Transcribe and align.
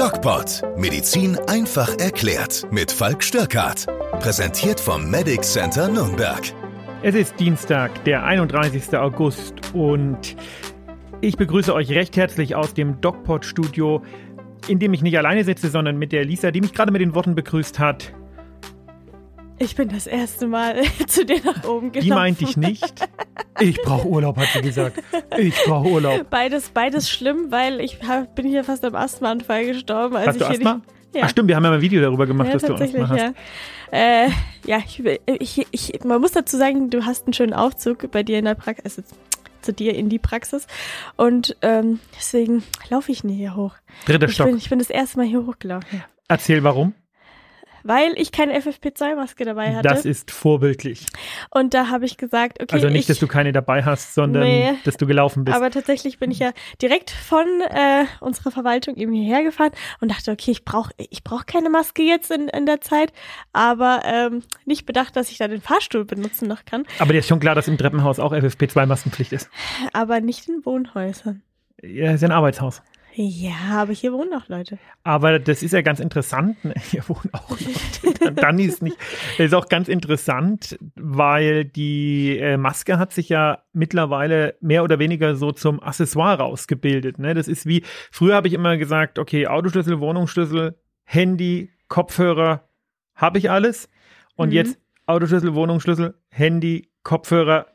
DocPod. 0.00 0.62
Medizin 0.78 1.36
einfach 1.46 1.98
erklärt. 1.98 2.66
Mit 2.72 2.90
Falk 2.90 3.22
Störkart. 3.22 3.84
Präsentiert 4.12 4.80
vom 4.80 5.10
Medic 5.10 5.42
Center 5.42 5.88
Nürnberg. 5.88 6.40
Es 7.02 7.14
ist 7.14 7.38
Dienstag, 7.38 8.02
der 8.04 8.24
31. 8.24 8.96
August 8.96 9.56
und 9.74 10.36
ich 11.20 11.36
begrüße 11.36 11.74
euch 11.74 11.90
recht 11.90 12.16
herzlich 12.16 12.54
aus 12.54 12.72
dem 12.72 13.02
DocPod-Studio, 13.02 14.02
in 14.68 14.78
dem 14.78 14.94
ich 14.94 15.02
nicht 15.02 15.18
alleine 15.18 15.44
sitze, 15.44 15.68
sondern 15.68 15.98
mit 15.98 16.12
der 16.12 16.24
Lisa, 16.24 16.50
die 16.50 16.62
mich 16.62 16.72
gerade 16.72 16.92
mit 16.92 17.02
den 17.02 17.14
Worten 17.14 17.34
begrüßt 17.34 17.78
hat. 17.78 18.14
Ich 19.62 19.76
bin 19.76 19.90
das 19.90 20.06
erste 20.06 20.46
Mal 20.46 20.82
zu 21.06 21.26
dir 21.26 21.38
nach 21.44 21.64
oben 21.64 21.92
gelaufen. 21.92 22.08
Die 22.08 22.14
meinte 22.14 22.44
ich 22.44 22.56
nicht. 22.56 22.94
Ich 23.60 23.76
brauche 23.82 24.08
Urlaub, 24.08 24.38
hat 24.38 24.48
sie 24.54 24.62
gesagt. 24.62 25.02
Ich 25.36 25.54
brauche 25.66 25.86
Urlaub. 25.86 26.30
Beides, 26.30 26.70
beides 26.70 27.10
schlimm, 27.10 27.50
weil 27.50 27.78
ich 27.80 27.98
hab, 28.08 28.34
bin 28.34 28.46
hier 28.46 28.64
fast 28.64 28.86
am 28.86 28.94
Asthmaanfall 28.94 29.66
gestorben. 29.66 30.16
Als 30.16 30.28
Hast 30.28 30.36
ich 30.36 30.40
du 30.40 30.48
Asthma? 30.48 30.74
Nicht, 30.76 30.86
ja. 31.14 31.22
Ach 31.24 31.28
stimmt, 31.28 31.48
wir 31.48 31.56
haben 31.56 31.64
ja 31.64 31.70
mal 31.70 31.76
ein 31.76 31.82
Video 31.82 32.00
darüber 32.00 32.26
gemacht, 32.26 32.48
ja, 32.48 32.52
dass 32.54 32.62
du 32.62 32.74
Asthma 32.74 33.08
hast. 33.10 33.20
ja. 33.20 33.32
Äh, 33.92 34.30
ja, 34.64 34.78
ich, 34.78 35.02
ich, 35.26 35.66
ich, 35.72 36.04
man 36.04 36.22
muss 36.22 36.32
dazu 36.32 36.56
sagen, 36.56 36.88
du 36.88 37.04
hast 37.04 37.26
einen 37.26 37.34
schönen 37.34 37.52
Aufzug 37.52 38.10
bei 38.10 38.22
dir 38.22 38.38
in 38.38 38.46
der 38.46 38.54
Praxis, 38.54 38.98
also 38.98 39.02
zu 39.60 39.74
dir 39.74 39.94
in 39.94 40.08
die 40.08 40.18
Praxis. 40.18 40.66
Und 41.16 41.54
ähm, 41.60 42.00
deswegen 42.16 42.62
laufe 42.88 43.12
ich 43.12 43.24
nie 43.24 43.36
hier 43.36 43.56
hoch. 43.56 43.74
Dritter 44.06 44.28
Stock. 44.28 44.46
bin, 44.46 44.56
ich 44.56 44.70
bin 44.70 44.78
das 44.78 44.88
erste 44.88 45.18
Mal 45.18 45.26
hier 45.26 45.44
hochgelaufen. 45.44 46.02
Erzähl 46.28 46.64
warum. 46.64 46.94
Weil 47.82 48.12
ich 48.16 48.32
keine 48.32 48.58
FFP2-Maske 48.58 49.44
dabei 49.44 49.74
hatte. 49.74 49.88
Das 49.88 50.04
ist 50.04 50.30
vorbildlich. 50.30 51.06
und 51.50 51.74
da 51.74 51.88
habe 51.88 52.04
ich 52.04 52.16
gesagt, 52.16 52.62
okay, 52.62 52.74
Also 52.74 52.88
nicht, 52.88 53.00
ich, 53.00 53.06
dass 53.06 53.18
du 53.18 53.26
keine 53.26 53.52
dabei 53.52 53.82
hast, 53.84 54.14
sondern 54.14 54.42
Nee. 54.44 54.74
dass 54.84 54.96
du 54.96 55.06
gelaufen 55.06 55.44
bist. 55.44 55.56
Aber 55.56 55.70
tatsächlich 55.70 56.18
bin 56.18 56.30
ich 56.30 56.38
ja 56.40 56.52
direkt 56.82 57.10
von 57.10 57.46
äh, 57.70 58.04
unserer 58.20 58.50
Verwaltung 58.50 58.96
eben 58.96 59.12
hierher 59.12 59.42
gefahren 59.42 59.72
und 60.00 60.10
dachte, 60.10 60.30
okay, 60.32 60.50
ich 60.50 60.64
brauche 60.64 60.92
ich 60.98 61.24
brauch 61.24 61.46
keine 61.46 61.70
Maske 61.70 62.02
jetzt 62.02 62.30
in, 62.30 62.48
in 62.48 62.66
der 62.66 62.80
Zeit, 62.80 63.12
aber 63.52 64.02
ähm, 64.04 64.42
nicht 64.64 64.86
bedacht, 64.86 65.16
dass 65.16 65.30
ich 65.30 65.38
da 65.38 65.48
den 65.48 65.60
Fahrstuhl 65.60 66.04
benutzen 66.04 66.48
noch 66.48 66.64
kann, 66.64 66.84
Aber 66.98 67.12
dir 67.12 67.18
ist 67.20 67.28
schon 67.28 67.40
klar, 67.40 67.54
dass 67.54 67.68
im 67.68 67.78
Treppenhaus 67.78 68.18
auch 68.18 68.32
FFP2-Maskenpflicht 68.32 69.32
ist. 69.32 69.50
aber 69.92 70.20
nicht 70.20 70.48
in 70.48 70.64
Wohnhäusern. 70.64 71.42
Ja, 71.82 72.12
ist 72.12 72.20
ja 72.20 72.28
ein 72.28 72.32
Arbeitshaus. 72.32 72.82
Ja, 73.22 73.82
aber 73.82 73.92
hier 73.92 74.14
wohnen 74.14 74.32
auch 74.32 74.48
Leute. 74.48 74.78
Aber 75.02 75.38
das 75.38 75.62
ist 75.62 75.72
ja 75.72 75.82
ganz 75.82 76.00
interessant. 76.00 76.56
Hier 76.90 77.06
wohnen 77.06 77.28
auch 77.32 77.50
Leute. 77.50 78.32
Dann 78.34 78.58
ist 78.58 78.82
nicht. 78.82 78.96
Das 79.36 79.48
ist 79.48 79.54
auch 79.54 79.68
ganz 79.68 79.88
interessant, 79.88 80.78
weil 80.94 81.66
die 81.66 82.38
äh, 82.38 82.56
Maske 82.56 82.98
hat 82.98 83.12
sich 83.12 83.28
ja 83.28 83.62
mittlerweile 83.74 84.54
mehr 84.62 84.82
oder 84.84 84.98
weniger 84.98 85.36
so 85.36 85.52
zum 85.52 85.82
Accessoire 85.82 86.38
rausgebildet. 86.38 87.18
Ne? 87.18 87.34
Das 87.34 87.46
ist 87.46 87.66
wie, 87.66 87.82
früher 88.10 88.36
habe 88.36 88.48
ich 88.48 88.54
immer 88.54 88.78
gesagt, 88.78 89.18
okay, 89.18 89.46
Autoschlüssel, 89.46 90.00
Wohnungsschlüssel, 90.00 90.78
Handy, 91.04 91.70
Kopfhörer, 91.88 92.68
habe 93.14 93.36
ich 93.36 93.50
alles. 93.50 93.90
Und 94.34 94.48
Mhm. 94.48 94.54
jetzt 94.54 94.78
Autoschlüssel, 95.04 95.54
Wohnungsschlüssel, 95.54 96.14
Handy, 96.30 96.88
Kopfhörer, 97.02 97.66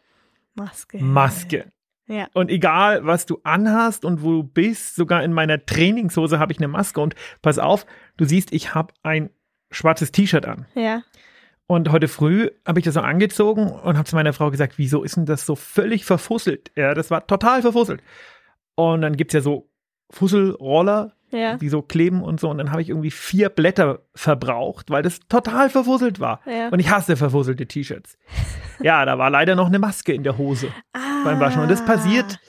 Maske. 0.55 0.97
Maske. 1.03 1.71
Ja. 2.07 2.27
Und 2.33 2.51
egal, 2.51 3.05
was 3.05 3.25
du 3.25 3.39
anhast 3.43 4.05
und 4.05 4.21
wo 4.21 4.31
du 4.31 4.43
bist, 4.43 4.95
sogar 4.95 5.23
in 5.23 5.33
meiner 5.33 5.65
Trainingshose 5.65 6.39
habe 6.39 6.51
ich 6.51 6.59
eine 6.59 6.67
Maske. 6.67 7.01
Und 7.01 7.15
pass 7.41 7.57
auf, 7.57 7.85
du 8.17 8.25
siehst, 8.25 8.53
ich 8.53 8.75
habe 8.75 8.93
ein 9.03 9.29
schwarzes 9.71 10.11
T-Shirt 10.11 10.45
an. 10.45 10.67
Ja. 10.75 11.01
Und 11.67 11.91
heute 11.91 12.07
früh 12.07 12.51
habe 12.65 12.79
ich 12.79 12.85
das 12.85 12.93
so 12.93 13.01
angezogen 13.01 13.71
und 13.71 13.97
habe 13.97 14.07
zu 14.07 14.15
meiner 14.15 14.33
Frau 14.33 14.51
gesagt, 14.51 14.77
wieso 14.77 15.03
ist 15.03 15.15
denn 15.15 15.25
das 15.25 15.47
so 15.47 15.55
völlig 15.55 16.05
verfusselt? 16.05 16.71
Ja, 16.75 16.93
das 16.93 17.09
war 17.09 17.25
total 17.25 17.63
verfusselt. 17.63 18.03
Und 18.75 19.01
dann 19.01 19.17
gibt's 19.17 19.33
ja 19.33 19.41
so 19.41 19.71
Fusselroller, 20.11 21.14
Ja. 21.31 21.57
die 21.57 21.69
so 21.69 21.81
kleben 21.81 22.21
und 22.23 22.39
so. 22.39 22.49
Und 22.49 22.57
dann 22.57 22.71
habe 22.71 22.81
ich 22.81 22.89
irgendwie 22.89 23.11
vier 23.11 23.49
Blätter 23.49 23.99
verbraucht, 24.13 24.89
weil 24.89 25.03
das 25.03 25.19
total 25.27 25.69
verfusselt 25.69 26.19
war. 26.19 26.39
Ja. 26.45 26.69
Und 26.69 26.79
ich 26.79 26.89
hasse 26.89 27.17
verfusselte 27.17 27.65
T-Shirts. 27.65 28.17
ja, 28.81 29.05
da 29.05 29.17
war 29.17 29.29
leider 29.29 29.55
noch 29.55 29.67
eine 29.67 29.79
Maske 29.79 30.13
in 30.13 30.23
der 30.23 30.37
Hose 30.37 30.69
beim 31.23 31.39
Waschen. 31.39 31.61
Und 31.61 31.69
das 31.69 31.83
passiert 31.83 32.39
Ah, 32.41 32.45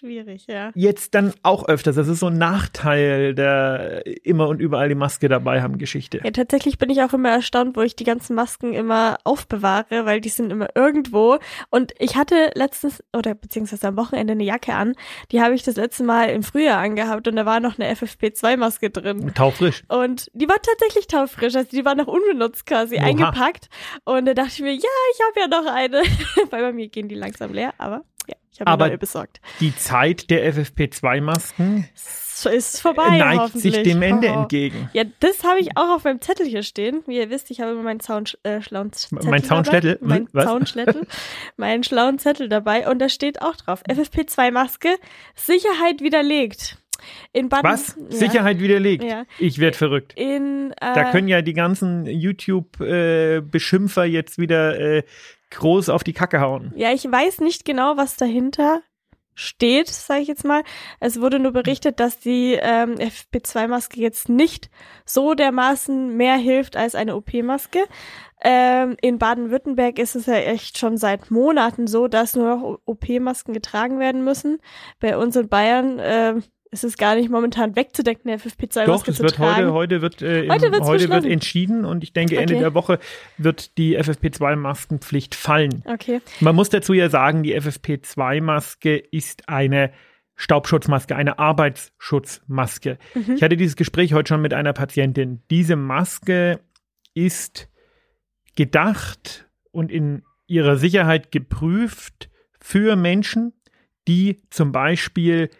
Schwierig, 0.00 0.46
ja. 0.46 0.70
jetzt 0.74 1.14
dann 1.14 1.34
auch 1.42 1.68
öfters. 1.68 1.94
Das 1.96 2.08
ist 2.08 2.20
so 2.20 2.28
ein 2.28 2.38
Nachteil 2.38 3.34
der 3.34 4.02
immer 4.24 4.48
und 4.48 4.58
überall 4.58 4.88
die 4.88 4.94
Maske 4.94 5.28
dabei 5.28 5.60
haben 5.60 5.76
Geschichte. 5.76 6.22
Ja, 6.24 6.30
tatsächlich 6.30 6.78
bin 6.78 6.88
ich 6.88 7.02
auch 7.02 7.12
immer 7.12 7.28
erstaunt, 7.28 7.76
wo 7.76 7.82
ich 7.82 7.96
die 7.96 8.04
ganzen 8.04 8.34
Masken 8.34 8.72
immer 8.72 9.18
aufbewahre, 9.24 10.06
weil 10.06 10.22
die 10.22 10.30
sind 10.30 10.50
immer 10.52 10.68
irgendwo. 10.74 11.38
Und 11.68 11.92
ich 11.98 12.16
hatte 12.16 12.50
letztens, 12.54 13.04
oder 13.14 13.34
beziehungsweise 13.34 13.88
am 13.88 13.98
Wochenende 13.98 14.32
eine 14.32 14.44
Jacke 14.44 14.72
an, 14.72 14.94
die 15.32 15.42
habe 15.42 15.54
ich 15.54 15.64
das 15.64 15.76
letzte 15.76 16.02
Mal 16.02 16.30
im 16.30 16.42
Frühjahr 16.42 16.78
angehabt 16.78 17.28
und 17.28 17.36
da 17.36 17.44
war 17.44 17.60
noch 17.60 17.78
eine 17.78 17.92
FFP2-Maske 17.94 18.88
drin. 18.88 19.34
Taufrisch. 19.34 19.82
Und 19.88 20.30
die 20.32 20.48
war 20.48 20.56
tatsächlich 20.62 21.08
taufrisch, 21.08 21.54
also 21.54 21.68
die 21.70 21.84
war 21.84 21.94
noch 21.94 22.06
unbenutzt 22.06 22.64
quasi 22.64 22.96
Oha. 22.96 23.04
eingepackt. 23.04 23.68
Und 24.04 24.24
da 24.24 24.32
dachte 24.32 24.52
ich 24.54 24.60
mir, 24.62 24.72
ja, 24.72 24.78
ich 25.12 25.20
habe 25.28 25.40
ja 25.40 25.46
noch 25.46 25.70
eine. 25.70 26.02
Weil 26.50 26.62
bei 26.62 26.72
mir 26.72 26.88
gehen 26.88 27.08
die 27.08 27.16
langsam 27.16 27.52
leer, 27.52 27.74
aber 27.76 28.02
ich 28.60 28.66
habe 28.66 28.84
Aber- 28.84 28.88
mir 28.90 28.98
besorgt. 28.98 29.40
Die 29.60 29.74
Zeit 29.76 30.28
der 30.30 30.44
FFP2-Masken 30.54 31.88
Es 31.94 32.46
ist 32.46 32.80
vorbei, 32.80 33.18
neigt 33.18 33.58
sich 33.58 33.82
dem 33.82 34.00
Ende 34.02 34.28
Oh. 34.30 34.40
entgegen. 34.42 34.88
Ja, 34.94 35.04
das 35.20 35.44
habe 35.44 35.60
ich 35.60 35.76
auch 35.76 35.94
auf 35.96 36.04
meinem 36.04 36.20
Zettel 36.20 36.46
hier 36.46 36.62
stehen. 36.62 37.02
Wie 37.06 37.18
ihr 37.18 37.28
wisst, 37.30 37.50
ich 37.50 37.60
habe 37.60 37.72
immer 37.72 37.82
meinen 37.82 38.00
Zaun, 38.00 38.24
äh, 38.44 38.62
schlauen 38.62 38.92
Zettel 38.92 39.28
Mein 39.30 39.42
Zaunschlettel? 39.44 39.98
dabei. 40.00 40.20
Mein? 40.32 40.44
Zaunschlettel. 40.44 41.06
meinen 41.56 41.84
schlauen 41.84 42.18
Zettel 42.18 42.48
dabei. 42.48 42.88
Und 42.88 42.98
da 43.00 43.08
steht 43.10 43.42
auch 43.42 43.56
drauf, 43.56 43.82
FFP2-Maske, 43.88 44.88
Sicherheit 45.34 46.00
widerlegt. 46.00 46.78
In 47.32 47.48
Baden, 47.48 47.70
Was? 47.70 47.96
Ja, 48.10 48.16
Sicherheit 48.16 48.60
widerlegt. 48.60 49.04
Ja. 49.04 49.24
Ich 49.38 49.58
werde 49.58 49.76
verrückt. 49.76 50.12
In, 50.16 50.72
äh, 50.80 50.94
Da 50.94 51.10
können 51.10 51.28
ja 51.28 51.40
die 51.42 51.54
ganzen 51.54 52.04
YouTube-Beschimpfer 52.06 54.04
jetzt 54.04 54.38
wieder 54.38 54.78
äh, 54.78 55.02
groß 55.50 55.88
auf 55.88 56.04
die 56.04 56.12
Kacke 56.12 56.40
hauen. 56.40 56.72
ja, 56.76 56.92
ich 56.92 57.10
weiß 57.10 57.40
nicht 57.40 57.64
genau, 57.64 57.96
was 57.96 58.16
dahinter 58.16 58.82
steht, 59.34 59.88
sage 59.88 60.20
ich 60.20 60.28
jetzt 60.28 60.44
mal. 60.44 60.62
Es 61.00 61.20
wurde 61.20 61.38
nur 61.38 61.52
berichtet, 61.52 61.98
dass 61.98 62.18
die 62.18 62.58
ähm, 62.60 62.96
FP2-Maske 62.96 63.98
jetzt 63.98 64.28
nicht 64.28 64.70
so 65.04 65.34
dermaßen 65.34 66.16
mehr 66.16 66.36
hilft 66.36 66.76
als 66.76 66.94
eine 66.94 67.16
OP-Maske. 67.16 67.84
Ähm, 68.42 68.96
in 69.00 69.18
Baden-Württemberg 69.18 69.98
ist 69.98 70.14
es 70.14 70.26
ja 70.26 70.34
echt 70.34 70.78
schon 70.78 70.96
seit 70.96 71.30
Monaten 71.30 71.86
so, 71.86 72.08
dass 72.08 72.36
nur 72.36 72.56
noch 72.56 72.78
OP-Masken 72.84 73.52
getragen 73.52 73.98
werden 73.98 74.24
müssen. 74.24 74.58
Bei 74.98 75.16
uns 75.16 75.36
in 75.36 75.48
Bayern 75.48 75.98
ähm, 76.70 76.74
ist 76.74 76.84
es 76.84 76.96
gar 76.96 77.14
nicht 77.14 77.30
momentan 77.30 77.76
wegzudenken, 77.76 78.30
eine 78.30 78.38
Doch, 78.38 78.46
FFP2-Maske 78.46 79.10
es 79.10 79.16
zu 79.18 79.22
wird 79.22 79.34
tragen. 79.34 79.66
heute, 79.66 79.72
heute 79.72 80.02
wird, 80.02 80.22
äh, 80.22 80.44
im, 80.44 80.52
Heute 80.52 80.72
wird's 80.72 80.86
heute 80.86 81.08
wird 81.08 81.24
entschieden 81.24 81.84
und 81.84 82.02
ich 82.04 82.12
denke, 82.12 82.36
Ende 82.36 82.54
Okay. 82.54 82.62
der 82.62 82.74
Woche 82.74 82.98
wird 83.38 83.76
die 83.78 83.98
FFP2-Maskenpflicht 83.98 85.34
fallen. 85.34 85.82
Okay. 85.86 86.20
Man 86.40 86.54
muss 86.54 86.68
dazu 86.68 86.92
ja 86.92 87.08
sagen, 87.08 87.42
die 87.42 87.58
FFP2-Maske 87.58 88.96
ist 88.96 89.48
eine 89.48 89.92
Staubschutzmaske, 90.36 91.16
eine 91.16 91.38
Arbeitsschutzmaske. 91.38 92.98
Mhm. 93.14 93.34
Ich 93.34 93.42
hatte 93.42 93.56
dieses 93.56 93.76
Gespräch 93.76 94.14
heute 94.14 94.28
schon 94.28 94.40
mit 94.42 94.54
einer 94.54 94.72
Patientin. 94.72 95.42
Diese 95.50 95.76
Maske 95.76 96.60
ist 97.14 97.68
gedacht 98.56 99.48
und 99.70 99.90
in 99.92 100.22
ihrer 100.46 100.76
Sicherheit 100.76 101.30
geprüft 101.30 102.30
für 102.58 102.96
Menschen, 102.96 103.52
die 104.08 104.40
zum 104.50 104.72
Beispiel 104.72 105.50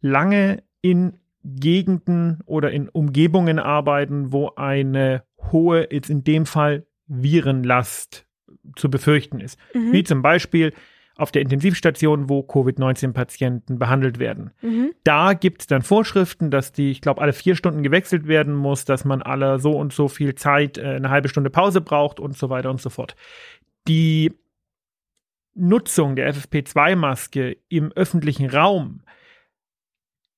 lange 0.00 0.62
in 0.80 1.18
Gegenden 1.44 2.40
oder 2.46 2.70
in 2.70 2.88
Umgebungen 2.88 3.58
arbeiten, 3.58 4.32
wo 4.32 4.52
eine 4.56 5.22
hohe, 5.50 5.88
jetzt 5.90 6.10
in 6.10 6.24
dem 6.24 6.46
Fall 6.46 6.86
Virenlast 7.06 8.26
zu 8.76 8.90
befürchten 8.90 9.40
ist. 9.40 9.58
Mhm. 9.74 9.92
Wie 9.92 10.04
zum 10.04 10.22
Beispiel 10.22 10.72
auf 11.16 11.32
der 11.32 11.42
Intensivstation, 11.42 12.28
wo 12.30 12.42
Covid-19-Patienten 12.42 13.78
behandelt 13.78 14.18
werden. 14.18 14.52
Mhm. 14.62 14.92
Da 15.04 15.34
gibt 15.34 15.62
es 15.62 15.66
dann 15.66 15.82
Vorschriften, 15.82 16.50
dass 16.50 16.72
die, 16.72 16.90
ich 16.90 17.02
glaube, 17.02 17.20
alle 17.20 17.34
vier 17.34 17.56
Stunden 17.56 17.82
gewechselt 17.82 18.26
werden 18.26 18.54
muss, 18.54 18.86
dass 18.86 19.04
man 19.04 19.20
alle 19.20 19.58
so 19.58 19.72
und 19.72 19.92
so 19.92 20.08
viel 20.08 20.34
Zeit, 20.34 20.78
äh, 20.78 20.82
eine 20.82 21.10
halbe 21.10 21.28
Stunde 21.28 21.50
Pause 21.50 21.82
braucht 21.82 22.20
und 22.20 22.38
so 22.38 22.48
weiter 22.48 22.70
und 22.70 22.80
so 22.80 22.88
fort. 22.88 23.16
Die 23.86 24.32
Nutzung 25.54 26.16
der 26.16 26.32
FFP2-Maske 26.32 27.56
im 27.68 27.92
öffentlichen 27.92 28.48
Raum 28.48 29.02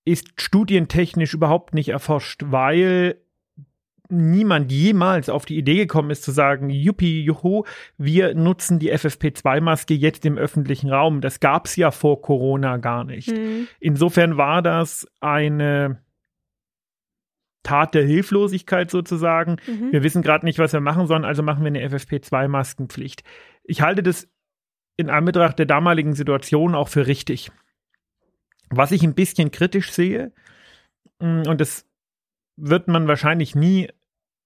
ist 0.05 0.41
studientechnisch 0.41 1.35
überhaupt 1.35 1.75
nicht 1.75 1.91
erforscht, 1.91 2.43
weil 2.47 3.23
niemand 4.13 4.71
jemals 4.71 5.29
auf 5.29 5.47
die 5.47 5.57
Idee 5.57 5.77
gekommen 5.77 6.11
ist 6.11 6.23
zu 6.23 6.33
sagen, 6.33 6.69
juppie, 6.69 7.23
juhu, 7.23 7.65
wir 7.97 8.35
nutzen 8.35 8.79
die 8.79 8.93
FFP2-Maske 8.93 9.95
jetzt 9.95 10.27
im 10.27 10.37
öffentlichen 10.37 10.91
Raum. 10.91 11.21
Das 11.21 11.41
gab 11.41 11.67
es 11.67 11.77
ja 11.77 11.91
vor 11.91 12.21
Corona 12.21 12.77
gar 12.77 13.05
nicht. 13.05 13.33
Mhm. 13.33 13.69
Insofern 13.81 14.37
war 14.37 14.61
das 14.61 15.07
eine 15.21 16.03
Tat 17.63 17.95
der 17.95 18.05
Hilflosigkeit 18.05 18.91
sozusagen. 18.91 19.57
Mhm. 19.67 19.93
Wir 19.93 20.03
wissen 20.03 20.23
gerade 20.23 20.45
nicht, 20.45 20.59
was 20.59 20.73
wir 20.73 20.81
machen 20.81 21.07
sollen, 21.07 21.25
also 21.25 21.43
machen 21.43 21.63
wir 21.63 21.69
eine 21.69 21.89
FFP2-Maskenpflicht. 21.89 23.23
Ich 23.65 23.81
halte 23.81 24.03
das 24.03 24.29
in 24.97 25.09
Anbetracht 25.09 25.59
der 25.59 25.67
damaligen 25.67 26.13
Situation 26.13 26.75
auch 26.75 26.89
für 26.89 27.07
richtig. 27.07 27.51
Was 28.73 28.91
ich 28.91 29.03
ein 29.03 29.15
bisschen 29.15 29.51
kritisch 29.51 29.93
sehe, 29.93 30.33
Mm, 31.23 31.43
und 31.47 31.61
das 31.61 31.87
wird 32.57 32.89
man 32.89 33.09
wahrscheinlich 33.09 33.55
nie 33.55 33.89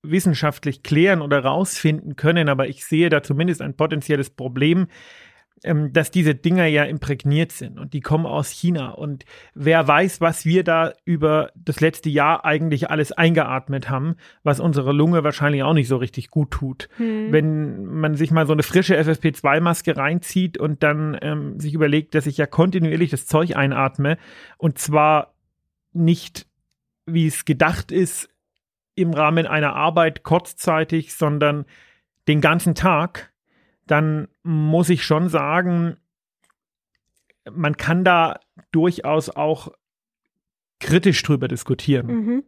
wissenschaftlich 0.03 0.83
klären 0.83 1.23
oder 1.23 1.41
rausfinden 1.41 2.15
können, 2.17 2.49
aber 2.49 2.69
ich 2.69 2.85
sehe 2.85 3.09
da 3.09 3.23
zumindest 3.23 3.63
ein 3.63 3.77
potenzielles 3.77 4.31
Problem, 4.31 4.87
ähm, 5.67 5.93
dass 5.93 6.11
diese 6.11 6.35
Dinger 6.35 6.67
ja 6.67 6.85
imprägniert 6.85 7.53
sind 7.53 7.79
und 7.79 7.93
die 7.93 8.01
kommen 8.01 8.25
aus 8.25 8.51
China. 8.51 8.91
Und 8.91 9.25
wer 9.55 9.87
weiß, 9.87 10.21
was 10.21 10.47
wir 10.47 10.65
da 10.65 10.93
über 11.05 11.51
das 11.55 11.81
letzte 11.81 12.09
Jahr 12.09 12.45
eigentlich 12.45 12.91
alles 12.91 13.13
eingeatmet 13.13 13.91
haben, 13.91 14.17
was 14.43 14.61
unsere 14.61 14.93
Lunge 14.93 15.25
wahrscheinlich 15.25 15.63
auch 15.63 15.75
nicht 15.75 15.89
so 15.89 15.97
richtig 15.97 16.31
gut 16.31 16.53
tut. 16.53 16.89
Hm. 16.97 17.33
Wenn 17.33 17.85
man 17.85 18.15
sich 18.15 18.31
mal 18.31 18.47
so 18.47 18.53
eine 18.53 18.63
frische 18.63 18.99
FFP2-Maske 18.99 19.97
reinzieht 19.97 20.57
und 20.57 20.83
dann 20.83 21.19
ähm, 21.21 21.61
sich 21.61 21.75
überlegt, 21.75 22.15
dass 22.15 22.27
ich 22.27 22.37
ja 22.37 22.47
kontinuierlich 22.47 23.11
das 23.11 23.27
Zeug 23.27 23.57
einatme 23.57 24.17
und 24.59 24.79
zwar 24.79 25.35
nicht, 25.93 26.47
wie 27.07 27.27
es 27.27 27.45
gedacht 27.45 27.91
ist, 27.91 28.29
im 28.95 29.13
Rahmen 29.13 29.47
einer 29.47 29.75
Arbeit 29.75 30.23
kurzzeitig, 30.23 31.15
sondern 31.15 31.67
den 32.29 32.41
ganzen 32.41 32.75
Tag 32.75 33.33
dann 33.87 34.29
muss 34.43 34.89
ich 34.91 35.05
schon 35.05 35.29
sagen, 35.29 35.97
man 37.51 37.77
kann 37.77 38.05
da 38.05 38.41
durchaus 38.73 39.31
auch 39.31 39.69
kritisch 40.81 41.23
drüber 41.23 41.49
diskutieren. 41.49 42.07
Mhm. 42.07 42.45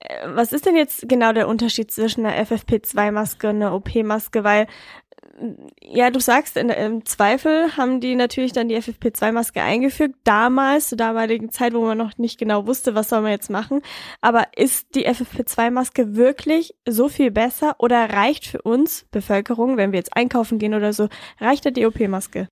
Äh, 0.00 0.28
was 0.34 0.52
ist 0.52 0.66
denn 0.66 0.76
jetzt 0.76 1.08
genau 1.08 1.32
der 1.32 1.48
Unterschied 1.48 1.90
zwischen 1.90 2.24
einer 2.24 2.44
FFP2-Maske 2.44 3.48
und 3.48 3.56
einer 3.56 3.74
OP-Maske? 3.74 4.44
Weil 4.44 4.66
ja, 5.80 6.10
du 6.10 6.20
sagst, 6.20 6.56
in, 6.56 6.70
im 6.70 7.04
Zweifel 7.04 7.76
haben 7.76 8.00
die 8.00 8.14
natürlich 8.14 8.52
dann 8.52 8.68
die 8.68 8.76
FFP2-Maske 8.76 9.62
eingefügt, 9.62 10.16
damals, 10.24 10.88
zur 10.88 10.98
damaligen 10.98 11.50
Zeit, 11.50 11.74
wo 11.74 11.82
man 11.82 11.98
noch 11.98 12.18
nicht 12.18 12.38
genau 12.38 12.66
wusste, 12.66 12.94
was 12.94 13.08
soll 13.08 13.22
man 13.22 13.32
jetzt 13.32 13.50
machen. 13.50 13.82
Aber 14.20 14.46
ist 14.56 14.94
die 14.94 15.08
FFP2-Maske 15.08 16.16
wirklich 16.16 16.74
so 16.86 17.08
viel 17.08 17.30
besser 17.30 17.76
oder 17.78 18.10
reicht 18.10 18.46
für 18.46 18.62
uns, 18.62 19.06
Bevölkerung, 19.10 19.76
wenn 19.76 19.92
wir 19.92 19.98
jetzt 19.98 20.16
einkaufen 20.16 20.58
gehen 20.58 20.74
oder 20.74 20.92
so, 20.92 21.08
reicht 21.40 21.66
da 21.66 21.70
die 21.70 21.86
OP-Maske? 21.86 22.48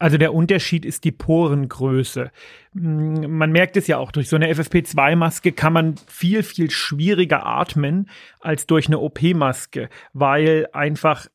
Also 0.00 0.16
der 0.16 0.32
Unterschied 0.32 0.86
ist 0.86 1.04
die 1.04 1.12
Porengröße. 1.12 2.32
Hm, 2.72 3.36
man 3.36 3.52
merkt 3.52 3.76
es 3.76 3.86
ja 3.86 3.98
auch, 3.98 4.12
durch 4.12 4.30
so 4.30 4.36
eine 4.36 4.50
FFP2-Maske 4.50 5.52
kann 5.52 5.74
man 5.74 5.96
viel, 6.08 6.42
viel 6.42 6.70
schwieriger 6.70 7.44
atmen 7.44 8.08
als 8.40 8.66
durch 8.66 8.86
eine 8.86 8.98
OP-Maske, 8.98 9.90
weil 10.14 10.68
einfach 10.72 11.26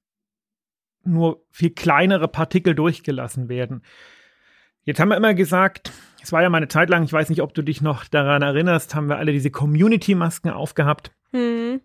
nur 1.06 1.46
viel 1.52 1.72
kleinere 1.72 2.28
Partikel 2.28 2.76
durchgelassen 2.76 3.50
werden. 3.50 3.84
Jetzt 4.84 5.00
haben 5.00 5.10
wir 5.10 5.18
immer 5.18 5.34
gesagt, 5.34 5.92
es 6.22 6.32
war 6.32 6.42
ja 6.42 6.50
mal 6.50 6.58
eine 6.58 6.68
Zeit 6.68 6.90
lang, 6.90 7.04
ich 7.04 7.14
weiß 7.14 7.30
nicht, 7.30 7.42
ob 7.42 7.54
du 7.54 7.62
dich 7.62 7.82
noch 7.82 8.06
daran 8.06 8.42
erinnerst, 8.42 8.96
haben 8.96 9.10
wir 9.10 9.18
alle 9.18 9.32
diese 9.32 9.52
Community-Masken 9.52 10.52
aufgehabt. 10.52 11.12
Hm, 11.32 11.82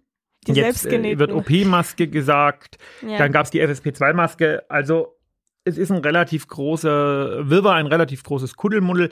die 0.47 0.53
Jetzt 0.53 0.87
äh, 0.87 1.19
wird 1.19 1.33
OP-Maske 1.33 2.09
gesagt, 2.09 2.79
ja. 3.03 3.19
dann 3.19 3.33
gab 3.33 3.45
es 3.45 3.51
die 3.51 3.63
FSP2-Maske. 3.63 4.65
Also 4.69 5.17
es 5.65 5.79
ist 5.79 5.91
ein 5.91 5.99
relativ 5.99 6.49
großer 6.49 7.49
Wirrwarr, 7.49 7.75
ein 7.75 7.87
relativ 7.87 8.23
großes 8.23 8.57
Kuddelmuddel. 8.57 9.11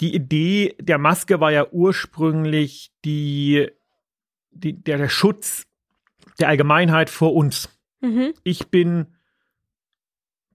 Die 0.00 0.14
Idee 0.14 0.74
der 0.80 0.98
Maske 0.98 1.40
war 1.40 1.52
ja 1.52 1.66
ursprünglich 1.70 2.92
die, 3.04 3.68
die 4.50 4.82
der, 4.82 4.98
der 4.98 5.08
Schutz 5.08 5.66
der 6.40 6.48
Allgemeinheit 6.48 7.10
vor 7.10 7.34
uns. 7.34 7.68
Mhm. 8.02 8.34
Ich 8.44 8.68
bin 8.68 9.06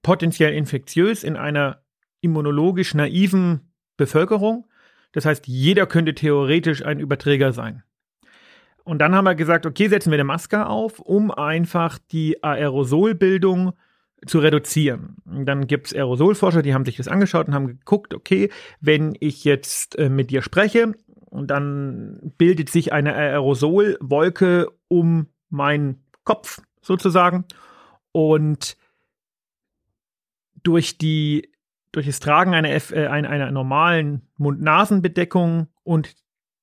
potenziell 0.02 0.54
infektiös 0.54 1.24
in 1.24 1.36
einer 1.36 1.82
immunologisch 2.20 2.94
naiven 2.94 3.72
Bevölkerung. 3.96 4.66
Das 5.12 5.24
heißt, 5.24 5.46
jeder 5.48 5.86
könnte 5.86 6.14
theoretisch 6.14 6.84
ein 6.84 7.00
Überträger 7.00 7.52
sein. 7.52 7.82
Und 8.84 9.00
dann 9.00 9.14
haben 9.14 9.24
wir 9.24 9.34
gesagt, 9.34 9.66
okay, 9.66 9.88
setzen 9.88 10.10
wir 10.10 10.16
eine 10.16 10.24
Maske 10.24 10.66
auf, 10.66 10.98
um 11.00 11.30
einfach 11.30 11.98
die 12.10 12.42
Aerosolbildung 12.42 13.72
zu 14.26 14.38
reduzieren. 14.38 15.16
Dann 15.26 15.66
gibt 15.66 15.88
es 15.88 15.94
Aerosolforscher, 15.94 16.62
die 16.62 16.74
haben 16.74 16.84
sich 16.84 16.96
das 16.96 17.08
angeschaut 17.08 17.48
und 17.48 17.54
haben 17.54 17.66
geguckt, 17.66 18.14
okay, 18.14 18.50
wenn 18.80 19.14
ich 19.20 19.44
jetzt 19.44 19.98
äh, 19.98 20.08
mit 20.08 20.30
dir 20.30 20.42
spreche 20.42 20.94
und 21.26 21.50
dann 21.50 22.32
bildet 22.38 22.70
sich 22.70 22.92
eine 22.92 23.14
Aerosolwolke 23.14 24.68
um 24.88 25.26
meinen 25.50 26.04
Kopf 26.24 26.62
sozusagen. 26.80 27.44
Und 28.12 28.76
durch 30.62 30.98
die 30.98 31.50
durch 31.92 32.06
das 32.06 32.20
Tragen 32.20 32.54
einer, 32.54 32.70
F, 32.70 32.92
äh, 32.92 33.06
einer, 33.06 33.30
einer 33.30 33.50
normalen 33.50 34.22
Mund-Nasen-Bedeckung 34.36 35.68
und 35.84 36.14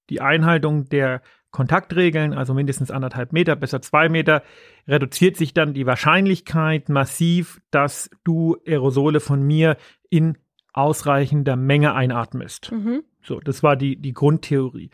die 0.09 0.21
Einhaltung 0.21 0.87
der 0.89 1.21
Kontaktregeln, 1.51 2.33
also 2.33 2.53
mindestens 2.53 2.91
anderthalb 2.91 3.33
Meter, 3.33 3.55
besser 3.55 3.81
zwei 3.81 4.09
Meter, 4.09 4.43
reduziert 4.87 5.37
sich 5.37 5.53
dann 5.53 5.73
die 5.73 5.85
Wahrscheinlichkeit 5.85 6.89
massiv, 6.89 7.61
dass 7.71 8.09
du 8.23 8.57
Aerosole 8.67 9.19
von 9.19 9.41
mir 9.41 9.77
in 10.09 10.37
ausreichender 10.73 11.55
Menge 11.55 11.93
einatmest. 11.93 12.71
Mhm. 12.71 13.03
So, 13.23 13.39
das 13.39 13.63
war 13.63 13.77
die, 13.77 13.95
die 13.95 14.13
Grundtheorie. 14.13 14.91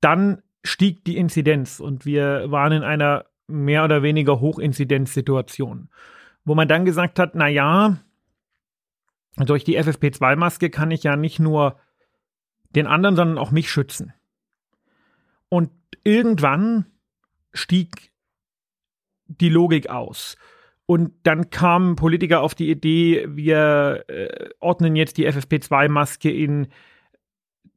Dann 0.00 0.42
stieg 0.62 1.04
die 1.04 1.16
Inzidenz 1.16 1.80
und 1.80 2.04
wir 2.04 2.50
waren 2.50 2.72
in 2.72 2.82
einer 2.84 3.24
mehr 3.46 3.84
oder 3.84 4.02
weniger 4.02 4.40
Hochinzidenzsituationen, 4.40 5.90
wo 6.44 6.54
man 6.54 6.68
dann 6.68 6.84
gesagt 6.84 7.18
hat, 7.18 7.34
na 7.34 7.48
ja, 7.48 7.98
durch 9.36 9.64
die 9.64 9.78
FFP2-Maske 9.78 10.70
kann 10.70 10.90
ich 10.90 11.02
ja 11.02 11.16
nicht 11.16 11.38
nur 11.38 11.78
den 12.70 12.86
anderen, 12.86 13.16
sondern 13.16 13.38
auch 13.38 13.50
mich 13.50 13.70
schützen. 13.70 14.12
Und 15.48 15.70
irgendwann 16.04 16.86
stieg 17.52 18.12
die 19.26 19.48
Logik 19.48 19.88
aus. 19.90 20.36
Und 20.86 21.12
dann 21.22 21.50
kamen 21.50 21.96
Politiker 21.96 22.40
auf 22.40 22.54
die 22.54 22.70
Idee, 22.70 23.26
wir 23.28 24.04
äh, 24.08 24.50
ordnen 24.60 24.96
jetzt 24.96 25.16
die 25.16 25.28
FFP2-Maske 25.28 26.30
in 26.30 26.68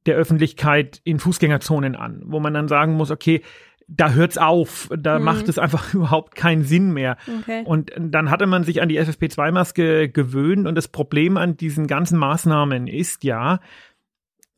der 0.05 0.15
Öffentlichkeit 0.15 1.01
in 1.03 1.19
Fußgängerzonen 1.19 1.95
an, 1.95 2.21
wo 2.25 2.39
man 2.39 2.53
dann 2.53 2.67
sagen 2.67 2.93
muss, 2.93 3.11
okay, 3.11 3.41
da 3.87 4.11
hört's 4.11 4.37
auf, 4.37 4.89
da 4.97 5.19
mhm. 5.19 5.25
macht 5.25 5.49
es 5.49 5.59
einfach 5.59 5.93
überhaupt 5.93 6.35
keinen 6.35 6.63
Sinn 6.63 6.91
mehr. 6.91 7.17
Okay. 7.41 7.63
Und 7.65 7.91
dann 7.97 8.29
hatte 8.29 8.47
man 8.47 8.63
sich 8.63 8.81
an 8.81 8.89
die 8.89 8.99
FFP2-Maske 8.99 10.09
gewöhnt 10.09 10.67
und 10.67 10.75
das 10.75 10.87
Problem 10.87 11.37
an 11.37 11.57
diesen 11.57 11.87
ganzen 11.87 12.17
Maßnahmen 12.17 12.87
ist 12.87 13.23
ja, 13.23 13.59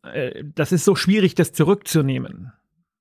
äh, 0.03 0.43
das 0.55 0.71
ist 0.71 0.85
so 0.85 0.95
schwierig, 0.95 1.35
das 1.35 1.51
zurückzunehmen. 1.51 2.51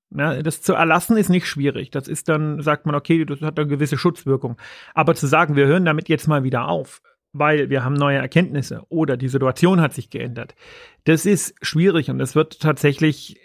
Ja, 0.09 0.41
das 0.41 0.61
zu 0.61 0.73
erlassen 0.73 1.17
ist 1.17 1.29
nicht 1.29 1.47
schwierig. 1.47 1.91
Das 1.91 2.07
ist 2.07 2.29
dann, 2.29 2.61
sagt 2.61 2.85
man, 2.85 2.95
okay, 2.95 3.25
das 3.25 3.41
hat 3.41 3.59
eine 3.59 3.67
gewisse 3.67 3.97
Schutzwirkung. 3.97 4.57
Aber 4.93 5.15
zu 5.15 5.27
sagen, 5.27 5.55
wir 5.55 5.67
hören 5.67 5.83
damit 5.83 6.07
jetzt 6.07 6.27
mal 6.27 6.43
wieder 6.43 6.69
auf, 6.69 7.01
weil 7.33 7.69
wir 7.69 7.83
haben 7.83 7.95
neue 7.95 8.17
Erkenntnisse 8.17 8.83
oder 8.87 9.17
die 9.17 9.27
Situation 9.27 9.81
hat 9.81 9.93
sich 9.93 10.09
geändert, 10.09 10.55
das 11.03 11.25
ist 11.25 11.55
schwierig 11.61 12.09
und 12.09 12.19
das 12.19 12.35
wird 12.35 12.61
tatsächlich 12.61 13.37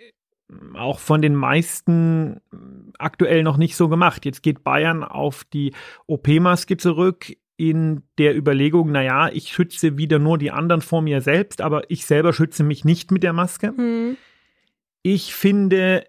auch 0.74 0.98
von 0.98 1.22
den 1.22 1.34
meisten 1.34 2.40
aktuell 2.98 3.42
noch 3.42 3.56
nicht 3.56 3.76
so 3.76 3.88
gemacht. 3.88 4.24
Jetzt 4.24 4.42
geht 4.42 4.64
Bayern 4.64 5.04
auf 5.04 5.44
die 5.44 5.72
OP-Maske 6.06 6.76
zurück 6.76 7.32
in 7.56 8.02
der 8.18 8.36
Überlegung, 8.36 8.90
naja, 8.90 9.28
ich 9.28 9.48
schütze 9.48 9.96
wieder 9.96 10.18
nur 10.18 10.38
die 10.38 10.50
anderen 10.50 10.80
vor 10.80 11.02
mir 11.02 11.20
selbst, 11.20 11.60
aber 11.60 11.88
ich 11.90 12.06
selber 12.06 12.32
schütze 12.32 12.64
mich 12.64 12.84
nicht 12.84 13.10
mit 13.10 13.22
der 13.22 13.32
Maske. 13.32 13.72
Mhm. 13.72 14.16
Ich 15.02 15.34
finde, 15.34 16.04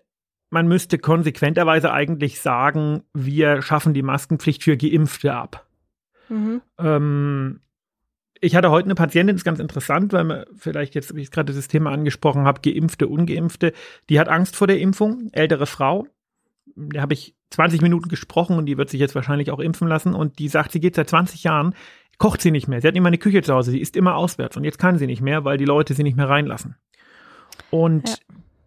man 0.50 0.68
müsste 0.68 0.98
konsequenterweise 0.98 1.92
eigentlich 1.92 2.40
sagen, 2.40 3.04
wir 3.14 3.62
schaffen 3.62 3.94
die 3.94 4.04
Maskenpflicht 4.04 4.64
für 4.64 4.78
Geimpfte 4.78 5.34
ab. 5.34 5.68
Mhm. 6.30 6.62
Ähm, 6.78 7.60
ich 8.44 8.58
hatte 8.58 8.72
heute 8.72 8.88
eine 8.88 8.96
Patientin, 8.96 9.36
das 9.36 9.42
ist 9.42 9.46
ganz 9.46 9.60
interessant, 9.60 10.12
weil 10.12 10.26
man 10.26 10.46
vielleicht 10.58 10.96
jetzt, 10.96 11.16
wie 11.16 11.22
ich 11.22 11.32
gerade 11.32 11.54
das 11.54 11.70
Thema 11.70 11.92
angesprochen 11.92 12.44
habe, 12.44 12.60
Geimpfte, 12.60 13.08
Ungeimpfte, 13.08 13.72
die 14.10 14.20
hat 14.20 14.28
Angst 14.28 14.58
vor 14.58 14.68
der 14.68 14.80
Impfung, 14.80 15.30
ältere 15.32 15.66
Frau. 15.66 16.08
Da 16.76 17.02
habe 17.02 17.14
ich 17.14 17.36
20 17.52 17.82
Minuten 17.82 18.10
gesprochen 18.10 18.58
und 18.58 18.66
die 18.66 18.78
wird 18.78 18.90
sich 18.90 19.00
jetzt 19.00 19.16
wahrscheinlich 19.16 19.50
auch 19.50 19.60
impfen 19.60 19.88
lassen 19.88 20.14
und 20.14 20.40
die 20.40 20.50
sagt, 20.50 20.74
sie 20.74 20.82
geht 20.82 20.96
seit 20.96 21.10
20 21.10 21.46
Jahren, 21.46 21.74
kocht 22.18 22.42
sie 22.42 22.52
nicht 22.52 22.68
mehr. 22.68 22.82
Sie 22.82 22.88
hat 22.88 22.96
immer 22.98 23.08
eine 23.08 23.18
Küche 23.18 23.44
zu 23.44 23.54
Hause, 23.54 23.72
sie 23.72 23.80
isst 23.80 23.96
immer 23.96 24.16
auswärts 24.16 24.58
und 24.58 24.66
jetzt 24.66 24.78
kann 24.78 24.98
sie 24.98 25.08
nicht 25.08 25.22
mehr, 25.22 25.46
weil 25.46 25.58
die 25.58 25.66
Leute 25.66 25.94
sie 25.94 26.04
nicht 26.04 26.18
mehr 26.18 26.28
reinlassen. 26.28 26.76
Und 27.70 28.10
ja. 28.10 28.16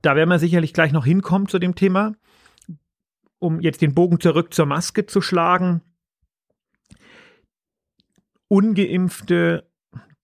da 0.00 0.16
werden 0.16 0.30
wir 0.30 0.38
sicherlich 0.38 0.72
gleich 0.72 0.92
noch 0.92 1.04
hinkommen 1.04 1.48
zu 1.48 1.58
dem 1.58 1.74
Thema, 1.74 2.14
um 3.38 3.60
jetzt 3.60 3.82
den 3.82 3.94
Bogen 3.94 4.20
zurück 4.20 4.54
zur 4.54 4.64
Maske 4.64 5.04
zu 5.04 5.20
schlagen 5.20 5.82
ungeimpfte, 8.48 9.68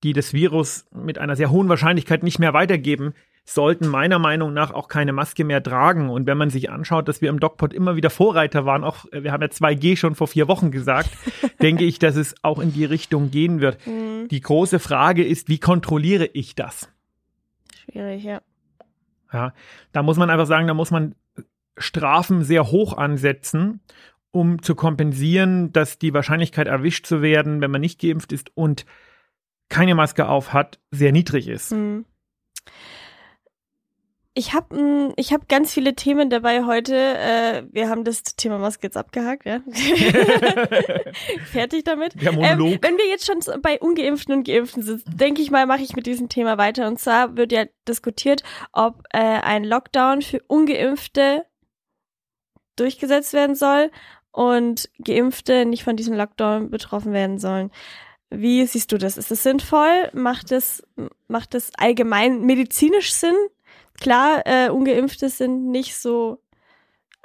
die 0.02 0.12
das 0.12 0.33
Virus 0.33 0.87
mit 0.93 1.19
einer 1.19 1.37
sehr 1.37 1.50
hohen 1.50 1.69
Wahrscheinlichkeit 1.69 2.23
nicht 2.23 2.38
mehr 2.38 2.55
weitergeben, 2.55 3.14
sollten 3.45 3.88
meiner 3.88 4.19
Meinung 4.19 4.52
nach 4.52 4.71
auch 4.71 4.88
keine 4.88 5.12
Maske 5.12 5.45
mehr 5.45 5.62
tragen. 5.62 6.11
Und 6.11 6.26
wenn 6.26 6.38
man 6.38 6.50
sich 6.50 6.71
anschaut, 6.71 7.09
dass 7.09 7.21
wir 7.21 7.29
im 7.29 7.41
DocPod 7.41 7.73
immer 7.73 7.97
wieder 7.97 8.11
Vorreiter 8.11 8.64
waren, 8.64 8.85
auch 8.85 9.05
wir 9.11 9.33
haben 9.33 9.43
ja 9.43 9.49
2G 9.49 9.97
schon 9.97 10.14
vor 10.14 10.29
vier 10.29 10.49
Wochen 10.49 10.71
gesagt, 10.71 11.11
denke 11.62 11.85
ich, 11.85 11.99
dass 11.99 12.17
es 12.17 12.35
auch 12.43 12.61
in 12.61 12.73
die 12.73 12.85
Richtung 12.85 13.31
gehen 13.31 13.61
wird. 13.61 13.85
Mhm. 13.87 14.29
Die 14.29 14.41
große 14.41 14.79
Frage 14.79 15.25
ist, 15.25 15.49
wie 15.49 15.59
kontrolliere 15.59 16.26
ich 16.26 16.55
das? 16.55 16.88
Schwierig, 17.75 18.23
ja. 18.23 18.41
Ja, 19.33 19.55
da 19.93 20.02
muss 20.02 20.19
man 20.19 20.31
einfach 20.31 20.47
sagen, 20.47 20.67
da 20.67 20.75
muss 20.75 20.91
man 20.91 21.14
Strafen 21.79 22.45
sehr 22.45 22.71
hoch 22.71 22.97
ansetzen, 22.97 23.81
um 24.33 24.62
zu 24.62 24.75
kompensieren, 24.75 25.73
dass 25.73 25.99
die 25.99 26.12
Wahrscheinlichkeit 26.12 26.67
erwischt 26.67 27.07
zu 27.07 27.23
werden, 27.23 27.61
wenn 27.61 27.71
man 27.71 27.81
nicht 27.81 28.01
geimpft 28.01 28.33
ist 28.33 28.51
und 28.57 28.85
keine 29.69 29.95
Maske 29.95 30.29
auf 30.29 30.53
hat, 30.53 30.81
sehr 30.91 31.12
niedrig 31.12 31.49
ist. 31.49 31.71
Hm. 31.71 32.05
Ich 34.35 34.55
habe 34.55 35.12
ich 35.17 35.35
hab 35.35 35.47
ganz 35.47 35.75
viele 35.75 35.95
Themen 35.95 36.31
dabei 36.31 36.65
heute. 36.65 36.95
Äh, 36.97 37.65
wir 37.71 37.91
haben 37.91 38.03
das 38.03 38.23
Thema 38.23 38.57
Maske 38.57 38.87
jetzt 38.87 38.97
abgehakt, 38.97 39.45
ja. 39.45 39.61
Fertig 41.53 41.85
damit. 41.85 42.15
Ähm, 42.17 42.39
wenn 42.81 42.97
wir 42.97 43.07
jetzt 43.09 43.27
schon 43.27 43.41
bei 43.61 43.79
Ungeimpften 43.79 44.35
und 44.35 44.47
Geimpften 44.47 44.83
sind, 44.83 45.03
denke 45.07 45.43
ich 45.43 45.51
mal, 45.51 45.67
mache 45.67 45.83
ich 45.83 45.95
mit 45.95 46.07
diesem 46.07 46.31
Thema 46.31 46.57
weiter. 46.57 46.89
Und 46.89 46.99
zwar 46.99 47.37
wird 47.37 47.53
ja 47.53 47.67
diskutiert, 47.87 48.43
ob 48.73 49.03
äh, 49.12 49.19
ein 49.19 49.65
Lockdown 49.65 50.23
für 50.23 50.41
Ungeimpfte 50.47 51.45
durchgesetzt 52.77 53.35
werden 53.35 53.55
soll 53.55 53.91
und 54.33 54.91
Geimpfte 54.99 55.65
nicht 55.67 55.85
von 55.85 55.97
diesem 55.97 56.15
Lockdown 56.15 56.71
betroffen 56.71 57.12
werden 57.12 57.39
sollen. 57.39 57.71
Wie 58.31 58.65
siehst 58.67 58.91
du 58.91 58.99
das? 58.99 59.19
Ist 59.19 59.31
es 59.31 59.43
sinnvoll? 59.43 60.11
Macht 60.15 60.53
es, 60.53 60.83
macht 61.29 61.55
es 61.55 61.71
allgemein 61.77 62.43
medizinisch 62.47 63.12
Sinn? 63.12 63.37
Klar, 64.01 64.43
äh, 64.47 64.71
Ungeimpfte 64.71 65.29
sind 65.29 65.71
nicht 65.71 65.97
so 65.97 66.43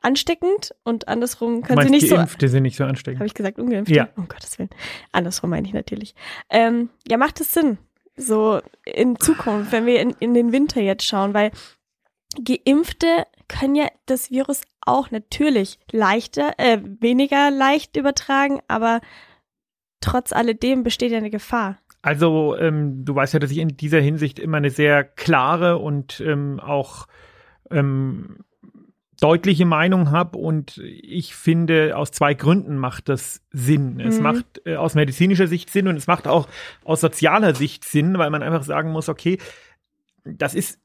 ansteckend 0.01 0.75
und 0.83 1.07
andersrum 1.07 1.63
können 1.63 1.81
sie 1.81 1.89
nicht 1.89 2.09
Geimpfte 2.09 2.47
so. 2.47 2.51
sind 2.51 2.63
nicht 2.63 2.77
so 2.77 2.83
ansteckend. 2.83 3.19
Habe 3.19 3.27
ich 3.27 3.33
gesagt, 3.33 3.57
Ungeimpfte? 3.57 3.95
Ja. 3.95 4.09
Um 4.15 4.27
Gottes 4.27 4.59
Willen. 4.59 4.69
Andersrum 5.11 5.49
meine 5.49 5.67
ich 5.67 5.73
natürlich. 5.73 6.13
Ähm, 6.49 6.89
ja, 7.07 7.17
macht 7.17 7.39
es 7.41 7.53
Sinn? 7.53 7.77
So 8.15 8.61
in 8.83 9.19
Zukunft, 9.19 9.71
wenn 9.71 9.85
wir 9.85 10.01
in, 10.01 10.11
in 10.19 10.33
den 10.33 10.51
Winter 10.51 10.81
jetzt 10.81 11.05
schauen, 11.05 11.33
weil 11.33 11.51
Geimpfte 12.43 13.25
können 13.47 13.75
ja 13.75 13.87
das 14.05 14.31
Virus 14.31 14.61
auch 14.81 15.11
natürlich 15.11 15.79
leichter, 15.91 16.53
äh, 16.57 16.79
weniger 16.99 17.51
leicht 17.51 17.97
übertragen, 17.97 18.59
aber 18.67 19.01
trotz 20.01 20.33
alledem 20.33 20.83
besteht 20.83 21.11
ja 21.11 21.17
eine 21.17 21.29
Gefahr. 21.29 21.77
Also, 22.01 22.55
ähm, 22.57 23.03
du 23.03 23.15
weißt 23.15 23.33
ja, 23.33 23.39
dass 23.39 23.51
ich 23.51 23.57
in 23.57 23.75
dieser 23.75 23.99
Hinsicht 23.99 24.39
immer 24.39 24.57
eine 24.57 24.69
sehr 24.69 25.03
klare 25.03 25.77
und 25.77 26.21
ähm, 26.21 26.59
auch 26.59 27.07
ähm, 27.69 28.37
deutliche 29.19 29.65
Meinung 29.65 30.11
habe 30.11 30.37
und 30.37 30.77
ich 30.77 31.35
finde, 31.35 31.97
aus 31.97 32.11
zwei 32.11 32.33
Gründen 32.33 32.77
macht 32.77 33.09
das 33.09 33.41
Sinn. 33.51 33.95
Mhm. 33.95 34.01
Es 34.01 34.19
macht 34.19 34.61
äh, 34.65 34.75
aus 34.75 34.95
medizinischer 34.95 35.47
Sicht 35.47 35.71
Sinn 35.71 35.87
und 35.87 35.97
es 35.97 36.07
macht 36.07 36.27
auch 36.27 36.47
aus 36.83 37.01
sozialer 37.01 37.55
Sicht 37.55 37.83
Sinn, 37.83 38.17
weil 38.17 38.29
man 38.29 38.43
einfach 38.43 38.63
sagen 38.63 38.91
muss, 38.91 39.09
okay, 39.09 39.39
das 40.23 40.53
ist 40.53 40.79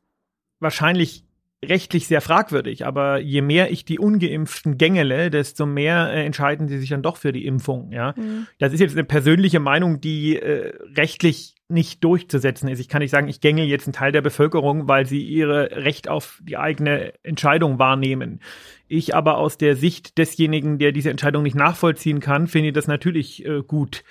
wahrscheinlich 0.61 1.25
rechtlich 1.65 2.09
sehr 2.09 2.21
fragwürdig, 2.21 2.85
aber 2.87 3.21
je 3.21 3.41
mehr 3.41 3.71
ich 3.71 3.85
die 3.85 3.99
Ungeimpften 3.99 4.79
gängele, 4.79 5.31
desto 5.31 5.65
mehr 5.65 6.13
äh, 6.13 6.25
entscheiden 6.25 6.69
sie 6.69 6.79
sich 6.79 6.89
dann 6.89 7.03
doch 7.03 7.17
für 7.17 7.33
die 7.33 7.47
Impfung. 7.47 7.93
Ja, 7.93 8.15
mhm. 8.17 8.47
das 8.59 8.73
ist 8.73 8.81
jetzt 8.81 8.97
eine 8.97 9.05
persönliche 9.05 9.61
Meinung, 9.61 10.01
die 10.01 10.37
äh, 10.37 10.73
rechtlich 10.97 11.55
nicht 11.69 12.05
durchzusetzen 12.05 12.69
ist. 12.69 12.81
Ich 12.81 12.89
kann 12.89 13.01
nicht 13.01 13.11
sagen, 13.11 13.29
ich 13.29 13.41
gängel 13.41 13.67
jetzt 13.67 13.87
einen 13.87 13.95
Teil 13.95 14.13
der 14.13 14.21
Bevölkerung, 14.21 14.89
weil 14.89 15.07
sie 15.07 15.23
ihre 15.23 15.71
Recht 15.85 16.09
auf 16.09 16.41
die 16.43 16.57
eigene 16.57 17.15
Entscheidung 17.23 17.79
wahrnehmen. 17.79 18.41
Ich 18.89 19.15
aber 19.15 19.39
aus 19.39 19.57
der 19.57 19.77
Sicht 19.77 20.19
desjenigen, 20.19 20.79
der 20.79 20.93
diese 20.93 21.11
Entscheidung 21.11 21.45
nicht 21.45 21.57
nachvollziehen 21.57 22.21
kann, 22.21 22.49
finde 22.49 22.73
das 22.73 22.89
natürlich 22.89 23.47
äh, 23.47 23.63
gut. 23.63 24.05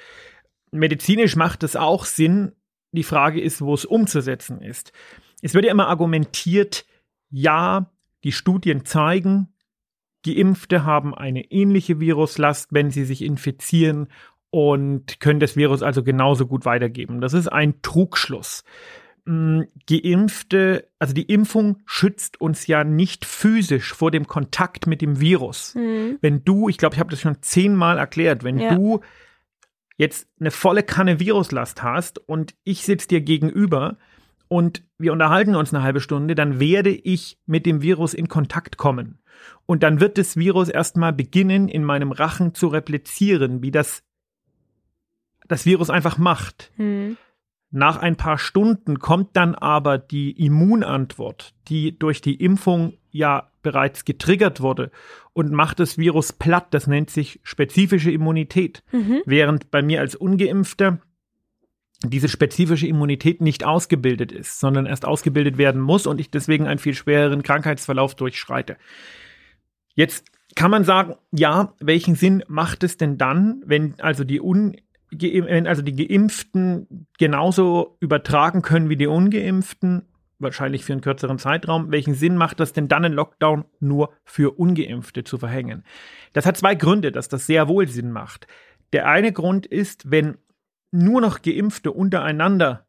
Medizinisch 0.72 1.36
macht 1.36 1.64
es 1.64 1.76
auch 1.76 2.06
Sinn. 2.06 2.54
Die 2.94 3.04
Frage 3.04 3.40
ist, 3.40 3.62
wo 3.62 3.74
es 3.74 3.86
umzusetzen 3.86 4.62
ist. 4.62 4.92
Es 5.42 5.54
wird 5.54 5.66
ja 5.66 5.72
immer 5.72 5.88
argumentiert, 5.88 6.86
ja, 7.32 7.90
die 8.24 8.32
Studien 8.32 8.86
zeigen, 8.86 9.48
Geimpfte 10.24 10.86
haben 10.86 11.16
eine 11.16 11.52
ähnliche 11.52 12.00
Viruslast, 12.00 12.74
wenn 12.74 12.92
sie 12.92 13.06
sich 13.06 13.24
infizieren 13.24 14.08
und 14.52 15.20
können 15.20 15.40
das 15.40 15.56
Virus 15.56 15.82
also 15.82 16.04
genauso 16.04 16.46
gut 16.46 16.66
weitergeben. 16.66 17.22
Das 17.22 17.34
ist 17.34 17.48
ein 17.48 17.82
Trugschluss. 17.82 18.64
Mm, 19.26 19.62
Geimpfte, 19.90 20.90
also 21.00 21.14
die 21.14 21.24
Impfung 21.24 21.78
schützt 21.86 22.40
uns 22.42 22.68
ja 22.68 22.84
nicht 22.84 23.26
physisch 23.26 23.94
vor 23.94 24.12
dem 24.12 24.28
Kontakt 24.28 24.88
mit 24.88 25.02
dem 25.02 25.20
Virus. 25.20 25.76
Mhm. 25.76 26.18
Wenn 26.22 26.44
du, 26.44 26.70
ich 26.70 26.78
glaube, 26.78 26.96
ich 26.96 27.00
habe 27.00 27.12
das 27.12 27.22
schon 27.22 27.42
zehnmal 27.42 27.98
erklärt, 27.98 28.44
wenn 28.44 28.60
ja. 28.60 28.76
du 28.76 29.02
jetzt 29.98 30.28
eine 30.40 30.52
volle 30.52 30.84
Kanne 30.84 31.20
Viruslast 31.20 31.82
hast 31.84 32.18
und 32.18 32.56
ich 32.64 32.84
sitze 32.84 33.08
dir 33.08 33.22
gegenüber, 33.22 33.98
und 34.52 34.84
wir 34.98 35.14
unterhalten 35.14 35.56
uns 35.56 35.74
eine 35.74 35.82
halbe 35.82 36.02
Stunde, 36.02 36.36
dann 36.36 36.60
werde 36.60 36.90
ich 36.90 37.40
mit 37.46 37.66
dem 37.66 37.82
Virus 37.82 38.14
in 38.14 38.28
Kontakt 38.28 38.76
kommen. 38.76 39.20
Und 39.66 39.82
dann 39.82 40.02
wird 40.02 40.18
das 40.18 40.36
Virus 40.36 40.68
erstmal 40.68 41.14
beginnen, 41.14 41.70
in 41.70 41.86
meinem 41.86 42.12
Rachen 42.12 42.54
zu 42.54 42.68
replizieren, 42.68 43.62
wie 43.62 43.72
das 43.72 44.04
das 45.48 45.66
Virus 45.66 45.90
einfach 45.90 46.18
macht. 46.18 46.70
Hm. 46.76 47.16
Nach 47.70 47.96
ein 47.96 48.18
paar 48.18 48.38
Stunden 48.38 49.00
kommt 49.00 49.38
dann 49.38 49.56
aber 49.56 49.98
die 49.98 50.32
Immunantwort, 50.32 51.54
die 51.70 51.98
durch 51.98 52.20
die 52.20 52.36
Impfung 52.36 52.98
ja 53.10 53.52
bereits 53.62 54.04
getriggert 54.04 54.60
wurde 54.60 54.92
und 55.32 55.54
macht 55.54 55.80
das 55.80 55.98
Virus 55.98 56.34
platt. 56.34 56.74
Das 56.74 56.88
nennt 56.88 57.10
sich 57.10 57.40
spezifische 57.44 58.12
Immunität. 58.12 58.84
Mhm. 58.92 59.22
Während 59.26 59.72
bei 59.72 59.82
mir 59.82 60.02
als 60.02 60.16
ungeimpfter 60.16 61.00
diese 62.04 62.30
spezifische 62.30 62.88
Immunität 62.88 63.42
nicht 63.42 63.64
ausgebildet 63.64 64.32
ist, 64.32 64.60
sondern 64.60 64.86
erst 64.86 65.06
ausgebildet 65.06 65.58
werden 65.58 65.82
muss 65.82 66.08
und 66.08 66.20
ich 66.20 66.32
deswegen 66.32 66.68
einen 66.68 66.80
viel 66.80 66.96
schwereren 66.96 67.44
Krankheitsverlauf 67.44 68.16
durchschreite. 68.16 68.78
Jetzt 69.94 70.26
kann 70.56 70.72
man 70.72 70.84
sagen, 70.84 71.16
ja, 71.32 71.74
welchen 71.80 72.16
Sinn 72.16 72.44
macht 72.48 72.84
es 72.84 72.98
denn 72.98 73.18
dann, 73.18 73.62
wenn 73.66 74.00
also 74.00 74.24
die 74.24 74.42
Un 74.42 74.76
wenn 75.14 75.68
also 75.68 75.82
die 75.82 76.08
Geimpften 76.08 77.08
genauso 77.20 77.98
übertragen 78.00 78.62
können 78.62 78.88
wie 78.88 78.96
die 78.96 79.08
Ungeimpften, 79.08 80.08
wahrscheinlich 80.40 80.86
für 80.86 80.94
einen 80.94 81.02
kürzeren 81.02 81.38
Zeitraum, 81.38 81.92
welchen 81.92 82.14
Sinn 82.14 82.38
macht 82.38 82.62
das 82.62 82.72
denn 82.72 82.88
dann, 82.88 83.04
einen 83.04 83.14
Lockdown 83.14 83.66
nur 83.82 84.14
für 84.24 84.58
Ungeimpfte 84.58 85.26
zu 85.26 85.38
verhängen? 85.38 85.84
Das 86.32 86.46
hat 86.46 86.56
zwei 86.56 86.76
Gründe, 86.76 87.12
dass 87.12 87.28
das 87.28 87.46
sehr 87.46 87.68
wohl 87.68 87.90
Sinn 87.90 88.12
macht. 88.12 88.48
Der 88.94 89.08
eine 89.08 89.34
Grund 89.34 89.66
ist, 89.66 90.10
wenn 90.10 90.38
nur 90.92 91.22
noch 91.22 91.42
Geimpfte 91.42 91.92
untereinander 91.92 92.86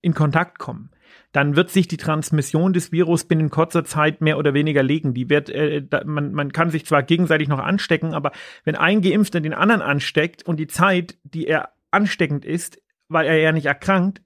in 0.00 0.14
Kontakt 0.14 0.58
kommen, 0.58 0.90
dann 1.32 1.56
wird 1.56 1.70
sich 1.70 1.88
die 1.88 1.96
Transmission 1.96 2.72
des 2.72 2.92
Virus 2.92 3.24
binnen 3.24 3.50
kurzer 3.50 3.84
Zeit 3.84 4.20
mehr 4.20 4.38
oder 4.38 4.54
weniger 4.54 4.82
legen. 4.82 5.14
Die 5.14 5.28
wird, 5.30 5.50
äh, 5.50 5.82
da, 5.82 6.02
man, 6.04 6.32
man 6.32 6.52
kann 6.52 6.70
sich 6.70 6.86
zwar 6.86 7.02
gegenseitig 7.02 7.48
noch 7.48 7.58
anstecken, 7.58 8.14
aber 8.14 8.32
wenn 8.64 8.76
ein 8.76 9.02
Geimpfter 9.02 9.40
den 9.40 9.54
anderen 9.54 9.82
ansteckt 9.82 10.44
und 10.44 10.58
die 10.58 10.66
Zeit, 10.66 11.16
die 11.24 11.46
er 11.46 11.70
ansteckend 11.90 12.44
ist, 12.44 12.80
weil 13.08 13.26
er 13.26 13.38
ja 13.38 13.52
nicht 13.52 13.66
erkrankt, 13.66 14.22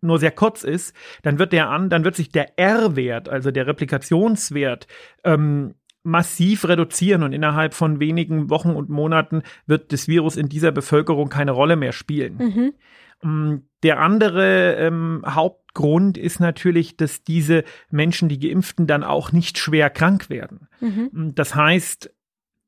nur 0.00 0.18
sehr 0.18 0.30
kurz 0.30 0.64
ist, 0.64 0.94
dann 1.22 1.38
wird 1.38 1.52
der 1.52 1.70
an, 1.70 1.90
dann 1.90 2.04
wird 2.04 2.16
sich 2.16 2.30
der 2.30 2.58
R-Wert, 2.58 3.28
also 3.28 3.50
der 3.50 3.66
Replikationswert, 3.66 4.86
ähm, 5.24 5.74
massiv 6.02 6.66
reduzieren 6.66 7.22
und 7.22 7.32
innerhalb 7.32 7.74
von 7.74 8.00
wenigen 8.00 8.50
Wochen 8.50 8.70
und 8.70 8.88
Monaten 8.88 9.42
wird 9.66 9.92
das 9.92 10.08
Virus 10.08 10.36
in 10.36 10.48
dieser 10.48 10.72
Bevölkerung 10.72 11.28
keine 11.28 11.50
Rolle 11.52 11.76
mehr 11.76 11.92
spielen. 11.92 12.36
Mhm. 12.38 12.72
Mm, 13.22 13.62
der 13.82 14.00
andere 14.00 14.74
ähm, 14.76 15.22
Hauptgrund 15.26 16.16
ist 16.16 16.40
natürlich, 16.40 16.96
dass 16.96 17.24
diese 17.24 17.64
Menschen, 17.90 18.28
die 18.28 18.38
Geimpften, 18.38 18.86
dann 18.86 19.04
auch 19.04 19.32
nicht 19.32 19.58
schwer 19.58 19.90
krank 19.90 20.30
werden. 20.30 20.68
Mhm. 20.80 21.10
Mm, 21.12 21.34
das 21.34 21.54
heißt, 21.54 22.10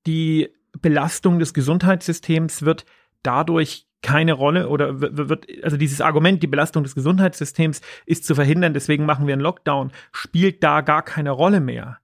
die 0.07 0.51
Belastung 0.81 1.39
des 1.39 1.55
Gesundheitssystems 1.55 2.63
wird 2.63 2.85
dadurch 3.23 3.87
keine 4.03 4.33
Rolle 4.33 4.69
oder 4.69 5.01
wird, 5.01 5.47
also 5.63 5.77
dieses 5.77 6.01
Argument, 6.01 6.43
die 6.43 6.47
Belastung 6.47 6.83
des 6.83 6.95
Gesundheitssystems 6.95 7.83
ist 8.07 8.25
zu 8.25 8.35
verhindern, 8.35 8.73
deswegen 8.73 9.05
machen 9.05 9.27
wir 9.27 9.35
einen 9.35 9.43
Lockdown, 9.43 9.93
spielt 10.11 10.63
da 10.63 10.81
gar 10.81 11.03
keine 11.03 11.31
Rolle 11.31 11.61
mehr. 11.61 11.99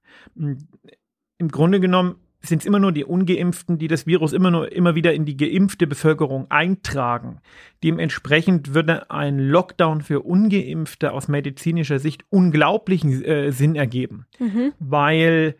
Im 1.39 1.49
Grunde 1.49 1.81
genommen 1.81 2.17
sind 2.41 2.61
es 2.61 2.67
immer 2.67 2.79
nur 2.79 2.93
die 2.93 3.05
Ungeimpften, 3.05 3.79
die 3.79 3.89
das 3.89 4.07
Virus 4.07 4.33
immer 4.33 4.51
nur 4.51 4.73
immer 4.73 4.95
wieder 4.95 5.13
in 5.15 5.25
die 5.25 5.37
geimpfte 5.37 5.87
Bevölkerung 5.87 6.51
eintragen. 6.51 7.41
Dementsprechend 7.83 8.75
würde 8.75 9.11
ein 9.11 9.39
Lockdown 9.39 10.03
für 10.03 10.21
Ungeimpfte 10.21 11.13
aus 11.13 11.29
medizinischer 11.29 11.99
Sicht 11.99 12.25
unglaublichen 12.31 13.25
äh, 13.25 13.53
Sinn 13.53 13.75
ergeben, 13.75 14.27
mhm. 14.39 14.73
weil 14.79 15.57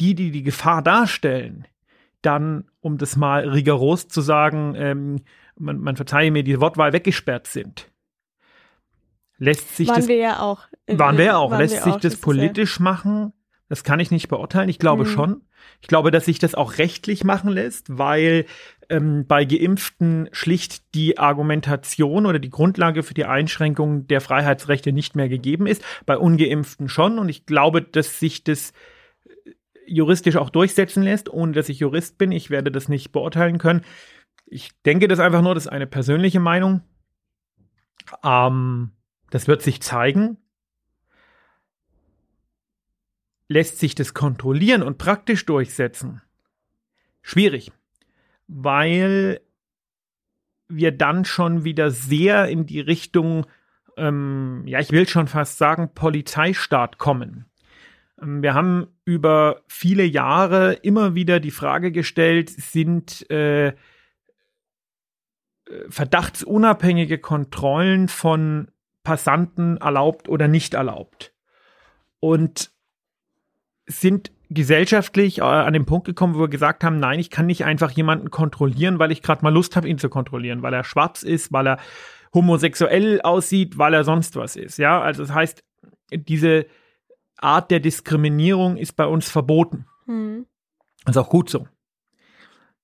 die, 0.00 0.14
die 0.14 0.30
die 0.30 0.42
Gefahr 0.42 0.82
darstellen, 0.82 1.66
dann, 2.22 2.64
um 2.80 2.98
das 2.98 3.16
mal 3.16 3.48
rigoros 3.48 4.08
zu 4.08 4.20
sagen, 4.20 4.74
ähm, 4.76 5.20
man, 5.56 5.78
man 5.78 5.96
verzeihe 5.96 6.30
mir 6.30 6.42
die 6.42 6.60
Wortwahl 6.60 6.92
weggesperrt 6.92 7.46
sind. 7.46 7.90
Lässt 9.38 9.76
sich 9.76 9.88
waren 9.88 9.96
das, 10.00 10.08
wir 10.08 10.16
ja 10.16 10.40
auch. 10.40 10.66
Waren 10.88 11.16
wir 11.16 11.26
ja 11.26 11.36
auch. 11.36 11.56
Lässt 11.56 11.82
sich 11.82 11.92
auch, 11.92 12.00
das 12.00 12.16
politisch 12.16 12.80
machen? 12.80 13.32
Das 13.68 13.84
kann 13.84 14.00
ich 14.00 14.10
nicht 14.10 14.28
beurteilen. 14.28 14.68
Ich 14.68 14.78
glaube 14.78 15.04
Mhm. 15.04 15.08
schon. 15.08 15.42
Ich 15.80 15.88
glaube, 15.88 16.10
dass 16.10 16.24
sich 16.24 16.38
das 16.38 16.54
auch 16.54 16.78
rechtlich 16.78 17.22
machen 17.24 17.50
lässt, 17.50 17.98
weil 17.98 18.46
ähm, 18.88 19.26
bei 19.26 19.44
Geimpften 19.44 20.28
schlicht 20.32 20.94
die 20.94 21.18
Argumentation 21.18 22.24
oder 22.24 22.38
die 22.38 22.48
Grundlage 22.48 23.02
für 23.02 23.12
die 23.12 23.26
Einschränkung 23.26 24.06
der 24.06 24.22
Freiheitsrechte 24.22 24.92
nicht 24.92 25.14
mehr 25.16 25.28
gegeben 25.28 25.66
ist. 25.66 25.82
Bei 26.06 26.16
Ungeimpften 26.16 26.88
schon. 26.88 27.18
Und 27.18 27.28
ich 27.28 27.44
glaube, 27.44 27.82
dass 27.82 28.18
sich 28.18 28.44
das 28.44 28.72
juristisch 29.86 30.36
auch 30.36 30.50
durchsetzen 30.50 31.02
lässt, 31.02 31.28
ohne 31.28 31.52
dass 31.52 31.68
ich 31.68 31.80
Jurist 31.80 32.16
bin. 32.18 32.32
Ich 32.32 32.48
werde 32.50 32.70
das 32.72 32.88
nicht 32.88 33.12
beurteilen 33.12 33.58
können. 33.58 33.84
Ich 34.46 34.70
denke 34.86 35.08
das 35.08 35.18
einfach 35.18 35.42
nur, 35.42 35.54
das 35.54 35.66
ist 35.66 35.72
eine 35.72 35.86
persönliche 35.86 36.40
Meinung. 36.40 36.80
Ähm, 38.24 38.92
das 39.30 39.46
wird 39.48 39.60
sich 39.60 39.82
zeigen. 39.82 40.38
Lässt 43.48 43.78
sich 43.78 43.94
das 43.94 44.12
kontrollieren 44.14 44.82
und 44.82 44.98
praktisch 44.98 45.46
durchsetzen? 45.46 46.20
Schwierig, 47.22 47.72
weil 48.46 49.40
wir 50.68 50.92
dann 50.92 51.24
schon 51.24 51.64
wieder 51.64 51.90
sehr 51.90 52.48
in 52.48 52.66
die 52.66 52.80
Richtung, 52.80 53.46
ähm, 53.96 54.62
ja, 54.66 54.80
ich 54.80 54.92
will 54.92 55.08
schon 55.08 55.28
fast 55.28 55.56
sagen, 55.58 55.94
Polizeistaat 55.94 56.98
kommen. 56.98 57.46
Ähm, 58.20 58.42
Wir 58.42 58.52
haben 58.54 58.88
über 59.06 59.62
viele 59.66 60.04
Jahre 60.04 60.74
immer 60.74 61.14
wieder 61.14 61.40
die 61.40 61.50
Frage 61.50 61.90
gestellt, 61.90 62.50
sind 62.50 63.28
äh, 63.30 63.68
äh, 63.68 63.74
verdachtsunabhängige 65.88 67.18
Kontrollen 67.18 68.08
von 68.08 68.70
Passanten 69.04 69.78
erlaubt 69.78 70.28
oder 70.28 70.48
nicht 70.48 70.74
erlaubt? 70.74 71.32
Und 72.20 72.72
sind 73.88 74.30
gesellschaftlich 74.50 75.38
äh, 75.38 75.42
an 75.42 75.72
den 75.72 75.84
Punkt 75.84 76.06
gekommen, 76.06 76.34
wo 76.34 76.40
wir 76.40 76.48
gesagt 76.48 76.84
haben, 76.84 77.00
nein, 77.00 77.18
ich 77.18 77.30
kann 77.30 77.46
nicht 77.46 77.64
einfach 77.64 77.90
jemanden 77.90 78.30
kontrollieren, 78.30 78.98
weil 78.98 79.10
ich 79.10 79.22
gerade 79.22 79.42
mal 79.42 79.52
Lust 79.52 79.76
habe, 79.76 79.88
ihn 79.88 79.98
zu 79.98 80.08
kontrollieren, 80.08 80.62
weil 80.62 80.74
er 80.74 80.84
schwarz 80.84 81.22
ist, 81.22 81.52
weil 81.52 81.66
er 81.66 81.78
homosexuell 82.34 83.20
aussieht, 83.22 83.78
weil 83.78 83.94
er 83.94 84.04
sonst 84.04 84.36
was 84.36 84.56
ist. 84.56 84.78
Ja, 84.78 85.00
also 85.00 85.22
das 85.22 85.34
heißt, 85.34 85.64
diese 86.12 86.66
Art 87.38 87.70
der 87.70 87.80
Diskriminierung 87.80 88.76
ist 88.76 88.92
bei 88.92 89.06
uns 89.06 89.30
verboten. 89.30 89.86
Hm. 90.06 90.46
Das 91.04 91.16
ist 91.16 91.22
auch 91.22 91.30
gut 91.30 91.50
so. 91.50 91.66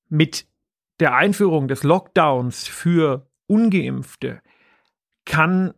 Mit 0.08 0.46
der 1.00 1.14
Einführung 1.14 1.68
des 1.68 1.82
Lockdowns 1.82 2.68
für 2.68 3.26
ungeimpfte 3.46 4.40
kann 5.24 5.74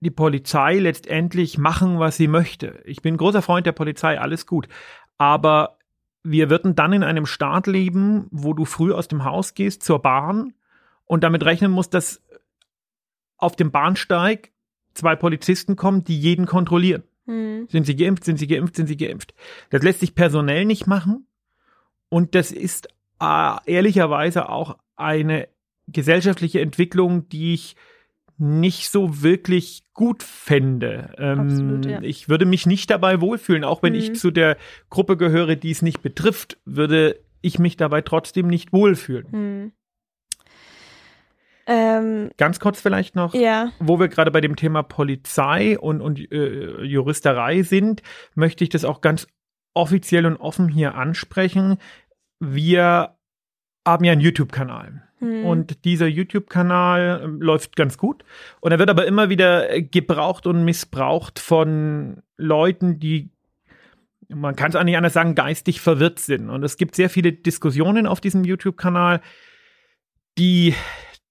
die 0.00 0.10
Polizei 0.10 0.78
letztendlich 0.78 1.58
machen, 1.58 1.98
was 1.98 2.16
sie 2.16 2.28
möchte. 2.28 2.80
Ich 2.84 3.02
bin 3.02 3.16
großer 3.16 3.42
Freund 3.42 3.66
der 3.66 3.72
Polizei, 3.72 4.18
alles 4.18 4.46
gut. 4.46 4.66
Aber 5.18 5.78
wir 6.22 6.50
würden 6.50 6.74
dann 6.74 6.92
in 6.92 7.02
einem 7.02 7.26
Staat 7.26 7.66
leben, 7.66 8.26
wo 8.30 8.54
du 8.54 8.64
früh 8.64 8.92
aus 8.92 9.08
dem 9.08 9.24
Haus 9.24 9.54
gehst 9.54 9.82
zur 9.82 10.00
Bahn 10.00 10.54
und 11.04 11.22
damit 11.22 11.44
rechnen 11.44 11.70
musst, 11.70 11.94
dass 11.94 12.22
auf 13.36 13.56
dem 13.56 13.70
Bahnsteig 13.70 14.52
zwei 14.94 15.16
Polizisten 15.16 15.76
kommen, 15.76 16.04
die 16.04 16.18
jeden 16.18 16.46
kontrollieren. 16.46 17.02
Hm. 17.26 17.68
Sind 17.68 17.84
sie 17.84 17.96
geimpft, 17.96 18.24
sind 18.24 18.38
sie 18.38 18.46
geimpft, 18.46 18.76
sind 18.76 18.86
sie 18.86 18.96
geimpft. 18.96 19.34
Das 19.70 19.82
lässt 19.82 20.00
sich 20.00 20.14
personell 20.14 20.64
nicht 20.64 20.86
machen. 20.86 21.26
Und 22.08 22.34
das 22.34 22.52
ist 22.52 22.88
äh, 23.20 23.56
ehrlicherweise 23.66 24.48
auch 24.48 24.78
eine 24.96 25.48
gesellschaftliche 25.88 26.60
Entwicklung, 26.60 27.28
die 27.28 27.54
ich 27.54 27.76
nicht 28.40 28.88
so 28.90 29.22
wirklich 29.22 29.84
gut 29.94 30.22
fände. 30.22 31.14
Ähm, 31.18 31.40
Absolut, 31.40 31.86
ja. 31.86 32.00
Ich 32.02 32.28
würde 32.28 32.46
mich 32.46 32.66
nicht 32.66 32.90
dabei 32.90 33.20
wohlfühlen, 33.20 33.64
auch 33.64 33.82
wenn 33.82 33.92
Mhm. 33.92 33.98
ich 33.98 34.14
zu 34.16 34.30
der 34.30 34.56
Gruppe 34.88 35.16
gehöre, 35.16 35.56
die 35.56 35.70
es 35.70 35.82
nicht 35.82 36.02
betrifft, 36.02 36.58
würde 36.64 37.20
ich 37.42 37.58
mich 37.58 37.76
dabei 37.76 38.00
trotzdem 38.02 38.46
nicht 38.48 38.72
wohlfühlen. 38.72 39.26
Hm. 39.32 39.72
Ähm, 41.66 42.30
Ganz 42.36 42.58
kurz 42.58 42.80
vielleicht 42.80 43.14
noch. 43.14 43.34
ja. 43.34 43.70
wo 43.78 44.00
wir 44.00 44.08
gerade 44.08 44.30
bei 44.30 44.40
dem 44.40 44.56
Thema 44.56 44.82
Polizei 44.82 45.78
und, 45.78 46.00
und 46.00 46.18
äh, 46.32 46.82
Juristerei 46.82 47.62
sind, 47.62 48.02
möchte 48.34 48.64
ich 48.64 48.70
das 48.70 48.84
auch 48.84 49.00
ganz 49.02 49.26
offiziell 49.74 50.26
und 50.26 50.36
offen 50.36 50.68
hier 50.68 50.94
ansprechen. 50.96 51.76
Wir 52.40 53.14
haben 53.86 54.04
ja 54.04 54.12
einen 54.12 54.20
YouTube-Kanal. 54.20 55.02
Hm. 55.20 55.44
Und 55.44 55.84
dieser 55.84 56.06
YouTube-Kanal 56.06 57.20
ähm, 57.22 57.40
läuft 57.40 57.76
ganz 57.76 57.98
gut. 57.98 58.24
Und 58.60 58.72
er 58.72 58.78
wird 58.78 58.90
aber 58.90 59.06
immer 59.06 59.28
wieder 59.28 59.70
äh, 59.70 59.82
gebraucht 59.82 60.46
und 60.46 60.64
missbraucht 60.64 61.38
von 61.38 62.22
Leuten, 62.36 62.98
die, 62.98 63.30
man 64.28 64.56
kann 64.56 64.70
es 64.70 64.76
auch 64.76 64.82
nicht 64.82 64.96
anders 64.96 65.12
sagen, 65.12 65.34
geistig 65.34 65.80
verwirrt 65.80 66.18
sind. 66.18 66.48
Und 66.48 66.64
es 66.64 66.76
gibt 66.76 66.96
sehr 66.96 67.10
viele 67.10 67.32
Diskussionen 67.32 68.06
auf 68.06 68.20
diesem 68.20 68.44
YouTube-Kanal, 68.44 69.20
die 70.38 70.74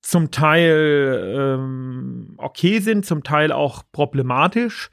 zum 0.02 0.32
Teil 0.32 1.58
ähm, 1.58 2.36
okay 2.38 2.80
sind, 2.80 3.06
zum 3.06 3.24
Teil 3.24 3.52
auch 3.52 3.84
problematisch. 3.92 4.92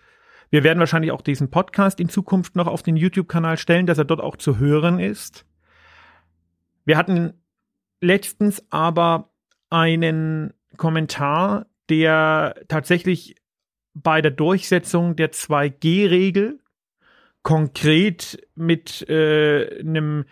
Wir 0.50 0.64
werden 0.64 0.78
wahrscheinlich 0.78 1.12
auch 1.12 1.20
diesen 1.20 1.50
Podcast 1.50 2.00
in 2.00 2.08
Zukunft 2.08 2.56
noch 2.56 2.66
auf 2.66 2.82
den 2.82 2.96
YouTube-Kanal 2.96 3.58
stellen, 3.58 3.86
dass 3.86 3.98
er 3.98 4.04
dort 4.04 4.20
auch 4.20 4.36
zu 4.36 4.58
hören 4.58 5.00
ist. 5.00 5.44
Wir 6.84 6.96
hatten 6.96 7.34
letztens 8.00 8.64
aber 8.70 9.30
einen 9.70 10.52
Kommentar, 10.76 11.66
der 11.88 12.54
tatsächlich 12.68 13.36
bei 13.94 14.20
der 14.20 14.30
Durchsetzung 14.30 15.16
der 15.16 15.32
2G-Regel 15.32 16.60
konkret 17.42 18.38
mit 18.54 19.08
äh, 19.08 19.80
einem 19.80 20.24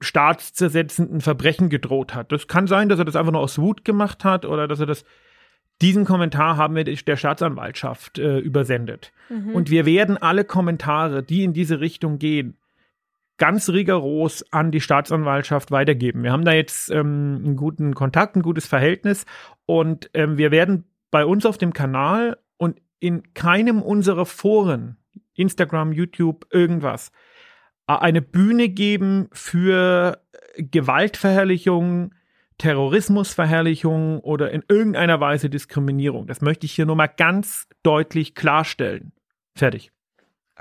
staatszersetzenden 0.00 1.20
Verbrechen 1.20 1.70
gedroht 1.70 2.14
hat. 2.14 2.32
Das 2.32 2.46
kann 2.46 2.66
sein, 2.66 2.88
dass 2.88 2.98
er 2.98 3.04
das 3.04 3.16
einfach 3.16 3.32
nur 3.32 3.40
aus 3.40 3.58
Wut 3.58 3.84
gemacht 3.84 4.24
hat 4.24 4.44
oder 4.44 4.68
dass 4.68 4.80
er 4.80 4.86
das. 4.86 5.04
Diesen 5.80 6.04
Kommentar 6.04 6.56
haben 6.56 6.74
wir 6.74 6.82
der 6.82 7.16
Staatsanwaltschaft 7.16 8.18
äh, 8.18 8.38
übersendet. 8.38 9.12
Mhm. 9.28 9.54
Und 9.54 9.70
wir 9.70 9.86
werden 9.86 10.16
alle 10.16 10.42
Kommentare, 10.42 11.22
die 11.22 11.44
in 11.44 11.52
diese 11.52 11.78
Richtung 11.78 12.18
gehen, 12.18 12.56
ganz 13.38 13.68
rigoros 13.68 14.44
an 14.52 14.70
die 14.70 14.80
Staatsanwaltschaft 14.80 15.70
weitergeben. 15.70 16.22
Wir 16.22 16.32
haben 16.32 16.44
da 16.44 16.52
jetzt 16.52 16.90
ähm, 16.90 17.40
einen 17.44 17.56
guten 17.56 17.94
Kontakt, 17.94 18.36
ein 18.36 18.42
gutes 18.42 18.66
Verhältnis 18.66 19.24
und 19.66 20.10
ähm, 20.14 20.36
wir 20.38 20.50
werden 20.50 20.84
bei 21.10 21.24
uns 21.24 21.46
auf 21.46 21.56
dem 21.56 21.72
Kanal 21.72 22.38
und 22.56 22.80
in 23.00 23.32
keinem 23.34 23.80
unserer 23.80 24.26
Foren, 24.26 24.96
Instagram, 25.34 25.92
YouTube, 25.92 26.46
irgendwas, 26.52 27.10
äh, 27.86 27.94
eine 27.94 28.22
Bühne 28.22 28.68
geben 28.68 29.28
für 29.32 30.20
Gewaltverherrlichung, 30.56 32.14
Terrorismusverherrlichung 32.58 34.18
oder 34.20 34.50
in 34.50 34.64
irgendeiner 34.68 35.20
Weise 35.20 35.48
Diskriminierung. 35.48 36.26
Das 36.26 36.40
möchte 36.40 36.66
ich 36.66 36.72
hier 36.72 36.86
nur 36.86 36.96
mal 36.96 37.06
ganz 37.06 37.68
deutlich 37.84 38.34
klarstellen. 38.34 39.12
Fertig. 39.54 39.92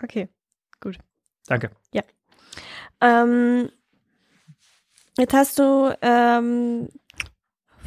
Okay. 0.01 0.29
Danke. 1.47 1.71
Ähm, 3.01 3.69
jetzt 5.17 5.33
hast 5.33 5.59
du 5.59 5.95
ähm, 6.01 6.89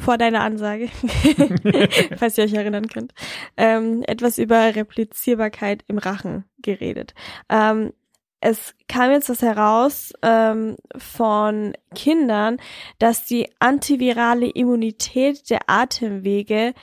vor 0.01 0.17
deiner 0.17 0.41
Ansage, 0.41 0.89
falls 2.17 2.37
ihr 2.37 2.43
euch 2.43 2.53
erinnern 2.53 2.87
könnt, 2.87 3.13
ähm, 3.57 4.03
etwas 4.07 4.37
über 4.37 4.75
Replizierbarkeit 4.75 5.83
im 5.87 5.97
Rachen 5.97 6.45
geredet. 6.59 7.13
Ähm, 7.49 7.93
es 8.41 8.73
kam 8.87 9.11
jetzt 9.11 9.29
was 9.29 9.43
heraus 9.43 10.13
ähm, 10.23 10.75
von 10.97 11.73
Kindern, 11.93 12.57
dass 12.97 13.25
die 13.25 13.49
antivirale 13.59 14.47
Immunität 14.47 15.49
der 15.51 15.61
Atemwege 15.67 16.73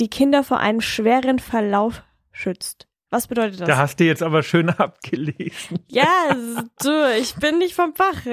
die 0.00 0.10
Kinder 0.10 0.42
vor 0.42 0.58
einem 0.58 0.80
schweren 0.80 1.38
Verlauf 1.38 2.02
schützt. 2.32 2.88
Was 3.10 3.26
bedeutet 3.26 3.60
das? 3.60 3.68
Da 3.68 3.76
hast 3.78 4.00
du 4.00 4.04
jetzt 4.04 4.22
aber 4.22 4.42
schön 4.42 4.68
abgelesen. 4.68 5.78
Ja, 5.88 6.36
du, 6.82 6.90
ich 7.18 7.34
bin 7.36 7.58
nicht 7.58 7.74
vom 7.74 7.94
Fach. 7.94 8.24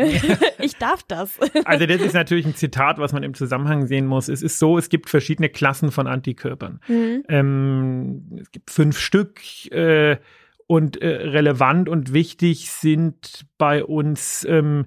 Ich 0.59 0.77
darf 0.77 1.03
das. 1.03 1.37
Also 1.65 1.85
das 1.85 2.01
ist 2.01 2.13
natürlich 2.13 2.45
ein 2.45 2.55
Zitat, 2.55 2.97
was 2.97 3.13
man 3.13 3.23
im 3.23 3.33
Zusammenhang 3.33 3.85
sehen 3.87 4.07
muss. 4.07 4.29
Es 4.29 4.41
ist 4.41 4.57
so, 4.57 4.77
es 4.77 4.89
gibt 4.89 5.09
verschiedene 5.09 5.49
Klassen 5.49 5.91
von 5.91 6.07
Antikörpern. 6.07 6.79
Mhm. 6.87 7.23
Ähm, 7.27 8.39
es 8.41 8.51
gibt 8.51 8.71
fünf 8.71 8.97
Stück 8.97 9.41
äh, 9.71 10.17
und 10.65 11.01
äh, 11.01 11.07
relevant 11.07 11.87
und 11.89 12.13
wichtig 12.13 12.71
sind 12.71 13.45
bei 13.57 13.83
uns 13.83 14.45
ähm, 14.49 14.85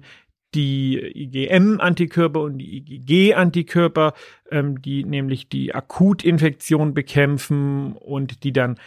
die 0.55 0.97
IgM-Antikörper 0.97 2.41
und 2.41 2.57
die 2.57 2.77
IgG-Antikörper, 2.77 4.13
ähm, 4.51 4.81
die 4.81 5.03
nämlich 5.03 5.47
die 5.47 5.73
Akutinfektion 5.73 6.93
bekämpfen 6.93 7.93
und 7.93 8.43
die 8.43 8.51
dann 8.51 8.79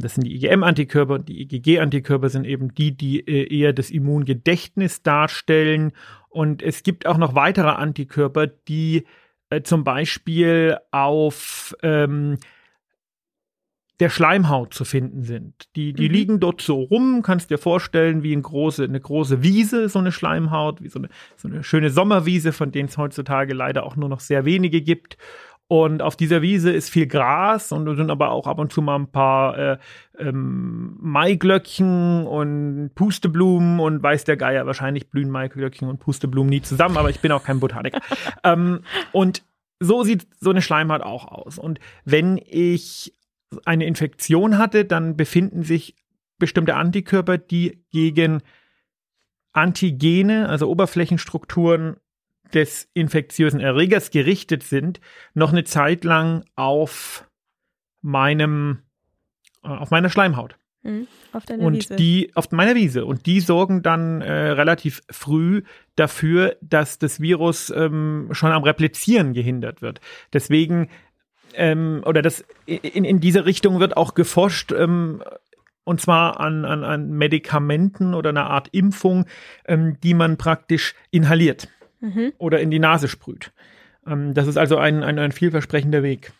das 0.00 0.14
sind 0.14 0.24
die 0.24 0.36
IgM-Antikörper 0.36 1.14
und 1.14 1.28
die 1.28 1.42
IgG-Antikörper 1.42 2.28
sind 2.28 2.46
eben 2.46 2.74
die, 2.74 2.96
die 2.96 3.20
äh, 3.20 3.52
eher 3.54 3.72
das 3.72 3.90
Immungedächtnis 3.90 5.02
darstellen. 5.02 5.92
Und 6.28 6.62
es 6.62 6.82
gibt 6.82 7.06
auch 7.06 7.18
noch 7.18 7.34
weitere 7.34 7.68
Antikörper, 7.70 8.46
die 8.46 9.04
äh, 9.50 9.62
zum 9.62 9.84
Beispiel 9.84 10.78
auf 10.90 11.74
ähm, 11.82 12.38
der 14.00 14.10
Schleimhaut 14.10 14.74
zu 14.74 14.84
finden 14.84 15.22
sind. 15.22 15.68
Die, 15.76 15.92
die 15.92 16.08
Mhm. 16.08 16.14
liegen 16.14 16.40
dort 16.40 16.60
so 16.60 16.82
rum, 16.82 17.22
kannst 17.22 17.50
dir 17.50 17.58
vorstellen, 17.58 18.22
wie 18.24 18.34
ein 18.34 18.42
große, 18.42 18.82
eine 18.82 19.00
große 19.00 19.42
Wiese, 19.42 19.88
so 19.88 20.00
eine 20.00 20.10
Schleimhaut, 20.10 20.82
wie 20.82 20.88
so 20.88 20.98
eine, 20.98 21.08
so 21.36 21.46
eine 21.46 21.62
schöne 21.62 21.90
Sommerwiese, 21.90 22.52
von 22.52 22.72
denen 22.72 22.88
es 22.88 22.98
heutzutage 22.98 23.54
leider 23.54 23.84
auch 23.84 23.94
nur 23.94 24.08
noch 24.08 24.20
sehr 24.20 24.44
wenige 24.44 24.82
gibt. 24.82 25.16
Und 25.66 26.02
auf 26.02 26.14
dieser 26.14 26.42
Wiese 26.42 26.70
ist 26.70 26.90
viel 26.90 27.06
Gras 27.06 27.72
und 27.72 27.86
da 27.86 27.94
sind 27.94 28.10
aber 28.10 28.30
auch 28.30 28.46
ab 28.46 28.58
und 28.58 28.72
zu 28.72 28.82
mal 28.82 28.96
ein 28.96 29.10
paar 29.10 29.58
äh, 29.58 29.78
ähm, 30.18 30.96
Maiglöckchen 31.00 32.26
und 32.26 32.90
Pusteblumen 32.94 33.80
und 33.80 34.02
weiß 34.02 34.24
der 34.24 34.36
Geier. 34.36 34.66
Wahrscheinlich 34.66 35.08
blühen 35.08 35.30
Maiglöckchen 35.30 35.88
und 35.88 36.00
Pusteblumen 36.00 36.50
nie 36.50 36.60
zusammen, 36.60 36.98
aber 36.98 37.08
ich 37.08 37.20
bin 37.20 37.32
auch 37.32 37.44
kein 37.44 37.60
Botaniker. 37.60 38.00
ähm, 38.44 38.80
und 39.12 39.42
so 39.80 40.02
sieht 40.02 40.26
so 40.38 40.50
eine 40.50 40.62
Schleimhaut 40.62 41.02
auch 41.02 41.26
aus. 41.26 41.58
Und 41.58 41.80
wenn 42.04 42.38
ich 42.44 43.14
eine 43.64 43.86
Infektion 43.86 44.58
hatte, 44.58 44.84
dann 44.84 45.16
befinden 45.16 45.62
sich 45.62 45.96
bestimmte 46.38 46.74
Antikörper, 46.74 47.38
die 47.38 47.84
gegen 47.90 48.42
Antigene, 49.52 50.48
also 50.48 50.68
Oberflächenstrukturen 50.68 51.96
des 52.52 52.88
infektiösen 52.94 53.60
Erregers 53.60 54.10
gerichtet 54.10 54.62
sind, 54.62 55.00
noch 55.34 55.52
eine 55.52 55.64
Zeit 55.64 56.04
lang 56.04 56.44
auf 56.56 57.28
meinem 58.02 58.82
äh, 59.62 59.68
auf 59.68 59.90
meiner 59.90 60.10
Schleimhaut 60.10 60.56
Mhm. 60.84 61.08
Auf 61.32 61.46
deiner 61.46 61.64
und 61.64 61.74
Wiese. 61.74 61.96
die 61.96 62.30
auf 62.34 62.52
meiner 62.52 62.74
Wiese 62.74 63.06
und 63.06 63.24
die 63.24 63.40
sorgen 63.40 63.82
dann 63.82 64.20
äh, 64.20 64.50
relativ 64.50 65.02
früh 65.10 65.62
dafür, 65.96 66.56
dass 66.60 66.98
das 66.98 67.20
Virus 67.20 67.72
ähm, 67.74 68.28
schon 68.32 68.52
am 68.52 68.62
Replizieren 68.62 69.32
gehindert 69.32 69.80
wird. 69.80 70.00
Deswegen 70.34 70.90
ähm, 71.54 72.02
oder 72.04 72.20
das 72.20 72.44
in, 72.66 73.04
in 73.04 73.18
diese 73.20 73.46
Richtung 73.46 73.80
wird 73.80 73.96
auch 73.96 74.14
geforscht. 74.14 74.72
Ähm, 74.72 75.22
und 75.84 76.00
zwar 76.00 76.40
an, 76.40 76.64
an, 76.66 76.84
an 76.84 77.10
Medikamenten 77.10 78.14
oder 78.14 78.30
einer 78.30 78.50
Art 78.50 78.68
Impfung, 78.72 79.24
ähm, 79.66 79.98
die 80.02 80.14
man 80.14 80.36
praktisch 80.36 80.94
inhaliert 81.10 81.68
Mhm. 82.04 82.34
oder 82.36 82.60
in 82.60 82.70
die 82.70 82.78
Nase 82.78 83.08
sprüht. 83.08 83.52
Ähm, 84.06 84.34
das 84.34 84.46
ist 84.46 84.58
also 84.58 84.76
ein, 84.76 85.02
ein, 85.02 85.18
ein 85.18 85.32
vielversprechender 85.32 86.02
Weg. 86.02 86.32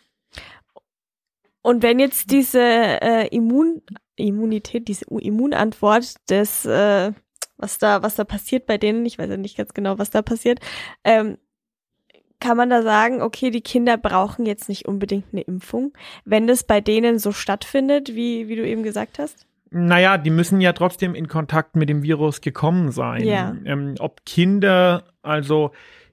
Und 1.63 1.83
wenn 1.83 1.99
jetzt 1.99 2.31
diese 2.31 2.61
äh, 2.61 3.27
Immun 3.29 3.81
Immunität, 4.17 4.87
diese 4.87 5.07
Immunantwort 5.07 6.17
des, 6.31 6.67
äh, 6.67 7.13
was 7.57 7.79
da, 7.79 8.03
was 8.03 8.15
da 8.15 8.25
passiert 8.25 8.67
bei 8.67 8.77
denen, 8.79 9.07
ich 9.07 9.19
weiß 9.19 9.31
ja 9.31 9.39
nicht 9.39 9.57
ganz 9.57 9.73
genau, 9.73 9.99
was 9.99 10.11
da 10.11 10.21
passiert, 10.21 10.61
ähm, 11.03 11.39
kann 12.39 12.59
man 12.59 12.69
da 12.69 12.83
sagen, 12.83 13.23
okay, 13.23 13.51
die 13.51 13.63
Kinder 13.63 13.97
brauchen 13.97 14.45
jetzt 14.45 14.69
nicht 14.69 14.87
unbedingt 14.87 15.27
eine 15.33 15.41
Impfung, 15.41 15.97
wenn 16.27 16.47
das 16.47 16.65
bei 16.65 16.83
denen 16.83 17.19
so 17.19 17.33
stattfindet, 17.33 18.15
wie, 18.15 18.49
wie 18.49 18.57
du 18.57 18.69
eben 18.69 18.83
gesagt 18.83 19.19
hast? 19.19 19.47
Naja, 19.77 20.19
die 20.19 20.31
müssen 20.31 20.61
ja 20.61 20.73
trotzdem 20.73 21.17
in 21.17 21.27
Kontakt 21.27 21.75
mit 21.75 21.89
dem 21.89 22.05
Virus 22.05 22.41
gekommen 22.41 22.93
sein. 22.93 23.25
Ja. 23.25 23.57
Ähm, 23.65 23.97
ob 23.99 24.25
Kinder, 24.25 25.03
also 25.23 25.73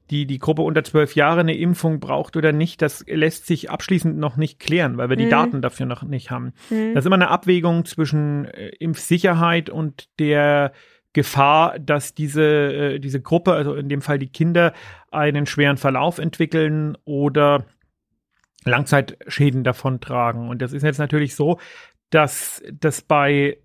die, 0.10 0.26
die 0.26 0.40
Gruppe 0.40 0.64
unter 0.64 0.84
zwölf 0.84 1.16
Jahre 1.16 1.42
eine 1.42 1.56
Impfung 1.56 2.00
braucht 2.00 2.36
oder 2.36 2.52
nicht, 2.52 2.82
das 2.82 3.06
lässt 3.08 3.46
sich 3.46 3.70
abschließend 3.70 4.18
noch 4.18 4.36
nicht 4.36 4.60
klären, 4.60 4.98
weil 4.98 5.10
wir 5.10 5.16
die 5.16 5.26
Mhm. 5.26 5.30
Daten 5.30 5.62
dafür 5.62 5.86
noch 5.86 6.02
nicht 6.02 6.32
haben. 6.32 6.54
Hm. 6.70 6.96
Das 6.96 7.04
ist 7.04 7.06
immer 7.06 7.16
eine 7.16 7.30
Abwägung 7.30 7.86
zwischen 7.86 8.46
äh, 8.46 8.70
Impfsicherheit 8.80 9.70
und 9.70 10.10
der 10.20 10.74
Gefahr, 11.14 11.78
dass 11.78 12.16
diese, 12.16 12.44
äh, 12.44 13.00
diese 13.00 13.22
Gruppe, 13.22 13.54
also 13.54 13.76
in 13.76 13.90
dem 13.90 14.02
Fall 14.02 14.18
die 14.18 14.32
Kinder, 14.32 14.74
einen 15.12 15.46
schweren 15.46 15.78
Verlauf 15.78 16.18
entwickeln 16.18 16.98
oder 17.06 17.66
Langzeitschäden 18.64 19.64
davontragen. 19.64 20.50
Und 20.50 20.62
das 20.62 20.74
ist 20.74 20.84
jetzt 20.84 21.00
natürlich 21.00 21.36
so, 21.36 21.60
dass 22.12 22.62
das 22.72 23.02
bei 23.02 23.58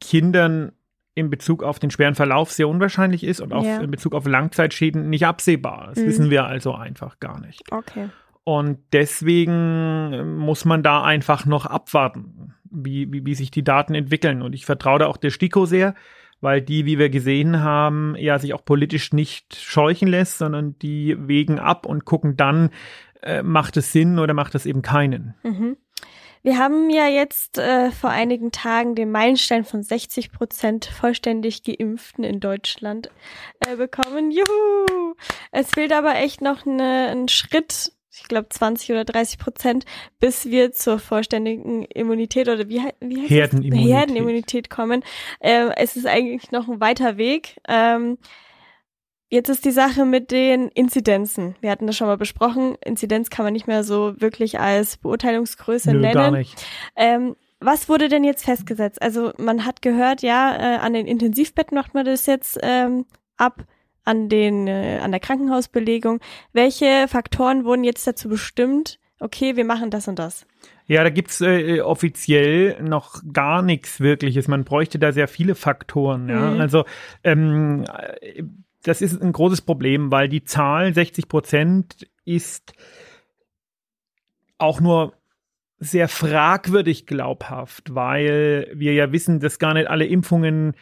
Kindern 0.00 0.72
in 1.14 1.28
Bezug 1.28 1.62
auf 1.62 1.78
den 1.78 1.90
schweren 1.90 2.14
Verlauf 2.14 2.50
sehr 2.52 2.68
unwahrscheinlich 2.68 3.24
ist 3.24 3.40
und 3.40 3.52
auch 3.52 3.64
Ja. 3.64 3.80
in 3.80 3.90
Bezug 3.90 4.14
auf 4.14 4.26
Langzeitschäden 4.26 5.10
nicht 5.10 5.26
absehbar. 5.26 5.88
Das 5.90 5.98
Mhm. 6.02 6.06
wissen 6.06 6.30
wir 6.30 6.44
also 6.46 6.72
einfach 6.74 7.20
gar 7.20 7.40
nicht. 7.40 7.70
Okay. 7.70 8.08
Und 8.44 8.78
deswegen 8.92 10.36
muss 10.38 10.64
man 10.64 10.82
da 10.82 11.02
einfach 11.02 11.46
noch 11.46 11.66
abwarten, 11.66 12.54
wie, 12.70 13.12
wie, 13.12 13.26
wie 13.26 13.34
sich 13.34 13.50
die 13.50 13.64
Daten 13.64 13.94
entwickeln. 13.94 14.42
Und 14.42 14.54
ich 14.54 14.64
vertraue 14.66 15.00
da 15.00 15.06
auch 15.06 15.16
der 15.18 15.30
STIKO 15.30 15.66
sehr, 15.66 15.94
weil 16.40 16.62
die, 16.62 16.86
wie 16.86 16.98
wir 16.98 17.10
gesehen 17.10 17.60
haben, 17.60 18.14
ja 18.16 18.38
sich 18.38 18.54
auch 18.54 18.64
politisch 18.64 19.12
nicht 19.12 19.56
scheuchen 19.56 20.08
lässt, 20.08 20.38
sondern 20.38 20.78
die 20.78 21.16
wägen 21.18 21.58
ab 21.58 21.84
und 21.86 22.04
gucken 22.06 22.36
dann, 22.36 22.70
äh, 23.22 23.42
macht 23.42 23.76
es 23.76 23.92
Sinn 23.92 24.18
oder 24.18 24.32
macht 24.32 24.54
es 24.54 24.64
eben 24.64 24.80
keinen. 24.80 25.34
Mhm. 25.42 25.76
Wir 26.42 26.58
haben 26.58 26.88
ja 26.88 27.06
jetzt 27.06 27.58
äh, 27.58 27.90
vor 27.90 28.10
einigen 28.10 28.50
Tagen 28.50 28.94
den 28.94 29.10
Meilenstein 29.10 29.64
von 29.64 29.82
60 29.82 30.32
Prozent 30.32 30.86
vollständig 30.86 31.64
Geimpften 31.64 32.24
in 32.24 32.40
Deutschland 32.40 33.10
äh, 33.60 33.76
bekommen. 33.76 34.30
Juhu! 34.30 35.14
Es 35.52 35.70
fehlt 35.72 35.92
aber 35.92 36.14
echt 36.16 36.40
noch 36.40 36.66
eine, 36.66 37.08
ein 37.08 37.28
Schritt, 37.28 37.92
ich 38.10 38.24
glaube 38.24 38.48
20 38.48 38.90
oder 38.90 39.04
30 39.04 39.38
Prozent, 39.38 39.84
bis 40.18 40.46
wir 40.46 40.72
zur 40.72 40.98
vollständigen 40.98 41.84
Immunität 41.84 42.48
oder 42.48 42.68
wie, 42.70 42.82
wie 43.00 43.20
heißt? 43.20 43.30
Herdenimmunität. 43.30 43.94
Herdenimmunität 43.94 44.70
kommen. 44.70 45.04
Äh, 45.40 45.68
es 45.76 45.96
ist 45.96 46.06
eigentlich 46.06 46.50
noch 46.52 46.68
ein 46.68 46.80
weiter 46.80 47.18
Weg. 47.18 47.60
Ähm, 47.68 48.16
Jetzt 49.32 49.48
ist 49.48 49.64
die 49.64 49.70
Sache 49.70 50.04
mit 50.04 50.32
den 50.32 50.68
Inzidenzen. 50.68 51.54
Wir 51.60 51.70
hatten 51.70 51.86
das 51.86 51.96
schon 51.96 52.08
mal 52.08 52.16
besprochen. 52.16 52.74
Inzidenz 52.84 53.30
kann 53.30 53.44
man 53.44 53.52
nicht 53.52 53.68
mehr 53.68 53.84
so 53.84 54.20
wirklich 54.20 54.58
als 54.58 54.96
Beurteilungsgröße 54.96 55.92
Nö, 55.92 56.00
nennen. 56.00 56.14
gar 56.14 56.30
nicht. 56.32 56.66
Ähm, 56.96 57.36
was 57.60 57.88
wurde 57.88 58.08
denn 58.08 58.24
jetzt 58.24 58.44
festgesetzt? 58.44 59.00
Also 59.00 59.32
man 59.38 59.64
hat 59.64 59.82
gehört, 59.82 60.22
ja, 60.22 60.56
äh, 60.56 60.78
an 60.78 60.94
den 60.94 61.06
Intensivbetten 61.06 61.76
macht 61.76 61.94
man 61.94 62.06
das 62.06 62.26
jetzt 62.26 62.58
ähm, 62.62 63.06
ab, 63.36 63.64
an 64.04 64.28
den 64.28 64.66
äh, 64.66 64.98
an 65.00 65.12
der 65.12 65.20
Krankenhausbelegung. 65.20 66.18
Welche 66.52 67.06
Faktoren 67.06 67.64
wurden 67.64 67.84
jetzt 67.84 68.04
dazu 68.06 68.28
bestimmt? 68.28 68.98
Okay, 69.20 69.54
wir 69.54 69.64
machen 69.64 69.90
das 69.90 70.08
und 70.08 70.18
das. 70.18 70.44
Ja, 70.86 71.04
da 71.04 71.10
gibt's 71.10 71.40
äh, 71.40 71.82
offiziell 71.82 72.82
noch 72.82 73.22
gar 73.32 73.62
nichts 73.62 74.00
Wirkliches. 74.00 74.48
Man 74.48 74.64
bräuchte 74.64 74.98
da 74.98 75.12
sehr 75.12 75.28
viele 75.28 75.54
Faktoren. 75.54 76.28
Ja? 76.28 76.50
Mhm. 76.50 76.60
Also 76.60 76.84
ähm, 77.22 77.84
äh, 78.20 78.42
das 78.82 79.02
ist 79.02 79.20
ein 79.20 79.32
großes 79.32 79.62
Problem, 79.62 80.10
weil 80.10 80.28
die 80.28 80.44
Zahl 80.44 80.94
60 80.94 81.28
Prozent 81.28 82.08
ist 82.24 82.72
auch 84.58 84.80
nur 84.80 85.14
sehr 85.78 86.08
fragwürdig 86.08 87.06
glaubhaft, 87.06 87.94
weil 87.94 88.70
wir 88.74 88.92
ja 88.92 89.12
wissen, 89.12 89.40
dass 89.40 89.58
gar 89.58 89.74
nicht 89.74 89.88
alle 89.88 90.06
Impfungen 90.06 90.74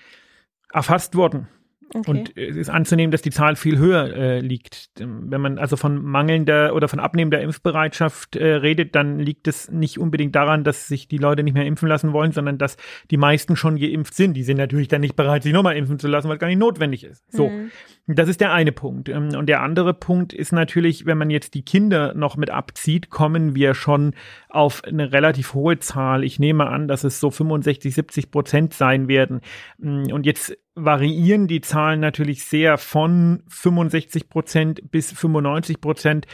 erfasst 0.72 1.14
wurden. 1.14 1.48
Okay. 1.94 2.10
Und 2.10 2.36
es 2.36 2.56
ist 2.56 2.68
anzunehmen, 2.68 3.10
dass 3.10 3.22
die 3.22 3.30
Zahl 3.30 3.56
viel 3.56 3.78
höher 3.78 4.14
äh, 4.14 4.40
liegt. 4.40 4.90
Wenn 4.98 5.40
man 5.40 5.58
also 5.58 5.76
von 5.76 6.04
mangelnder 6.04 6.74
oder 6.74 6.86
von 6.86 7.00
abnehmender 7.00 7.40
Impfbereitschaft 7.40 8.36
äh, 8.36 8.56
redet, 8.56 8.94
dann 8.94 9.18
liegt 9.18 9.48
es 9.48 9.70
nicht 9.70 9.98
unbedingt 9.98 10.34
daran, 10.34 10.64
dass 10.64 10.86
sich 10.86 11.08
die 11.08 11.16
Leute 11.16 11.42
nicht 11.42 11.54
mehr 11.54 11.64
impfen 11.64 11.88
lassen 11.88 12.12
wollen, 12.12 12.32
sondern 12.32 12.58
dass 12.58 12.76
die 13.10 13.16
meisten 13.16 13.56
schon 13.56 13.76
geimpft 13.76 14.14
sind. 14.14 14.34
Die 14.34 14.42
sind 14.42 14.58
natürlich 14.58 14.88
dann 14.88 15.00
nicht 15.00 15.16
bereit, 15.16 15.42
sich 15.42 15.52
nochmal 15.52 15.76
impfen 15.76 15.98
zu 15.98 16.08
lassen, 16.08 16.28
weil 16.28 16.36
es 16.36 16.40
gar 16.40 16.48
nicht 16.48 16.58
notwendig 16.58 17.04
ist. 17.04 17.24
So. 17.32 17.48
Mhm. 17.48 17.70
Das 18.10 18.26
ist 18.26 18.40
der 18.40 18.54
eine 18.54 18.72
Punkt. 18.72 19.10
Ähm, 19.10 19.34
Und 19.36 19.48
der 19.48 19.60
andere 19.60 19.92
Punkt 19.92 20.32
ist 20.32 20.50
natürlich, 20.50 21.04
wenn 21.04 21.18
man 21.18 21.28
jetzt 21.28 21.52
die 21.52 21.62
Kinder 21.62 22.14
noch 22.14 22.38
mit 22.38 22.48
abzieht, 22.48 23.10
kommen 23.10 23.54
wir 23.54 23.74
schon 23.74 24.14
auf 24.48 24.82
eine 24.82 25.12
relativ 25.12 25.52
hohe 25.52 25.78
Zahl. 25.78 26.24
Ich 26.24 26.38
nehme 26.38 26.68
an, 26.68 26.88
dass 26.88 27.04
es 27.04 27.20
so 27.20 27.30
65, 27.30 27.94
70 27.94 28.30
Prozent 28.30 28.72
sein 28.72 29.08
werden. 29.08 29.42
Mm, 29.76 30.10
Und 30.10 30.24
jetzt 30.24 30.56
variieren 30.74 31.48
die 31.48 31.60
Zahlen 31.60 32.00
natürlich 32.00 32.46
sehr 32.46 32.78
von 32.78 33.42
65 33.48 34.30
Prozent 34.30 34.90
bis 34.90 35.12
95 35.12 35.82
Prozent 35.82 36.26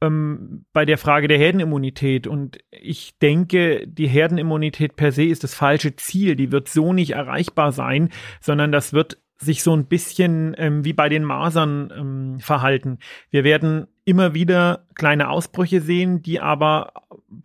ähm, 0.00 0.64
bei 0.72 0.86
der 0.86 0.96
Frage 0.96 1.28
der 1.28 1.36
Herdenimmunität. 1.36 2.26
Und 2.26 2.60
ich 2.70 3.18
denke, 3.18 3.86
die 3.86 4.08
Herdenimmunität 4.08 4.96
per 4.96 5.12
se 5.12 5.24
ist 5.24 5.44
das 5.44 5.54
falsche 5.54 5.96
Ziel. 5.96 6.34
Die 6.34 6.50
wird 6.50 6.68
so 6.68 6.94
nicht 6.94 7.10
erreichbar 7.10 7.72
sein, 7.72 8.08
sondern 8.40 8.72
das 8.72 8.94
wird 8.94 9.18
sich 9.40 9.62
so 9.62 9.74
ein 9.74 9.86
bisschen 9.86 10.54
ähm, 10.58 10.84
wie 10.84 10.92
bei 10.92 11.08
den 11.08 11.24
Masern 11.24 11.92
ähm, 11.96 12.40
verhalten. 12.40 12.98
Wir 13.30 13.42
werden 13.42 13.86
immer 14.04 14.34
wieder 14.34 14.86
kleine 14.94 15.30
Ausbrüche 15.30 15.80
sehen, 15.80 16.22
die 16.22 16.40
aber 16.40 16.92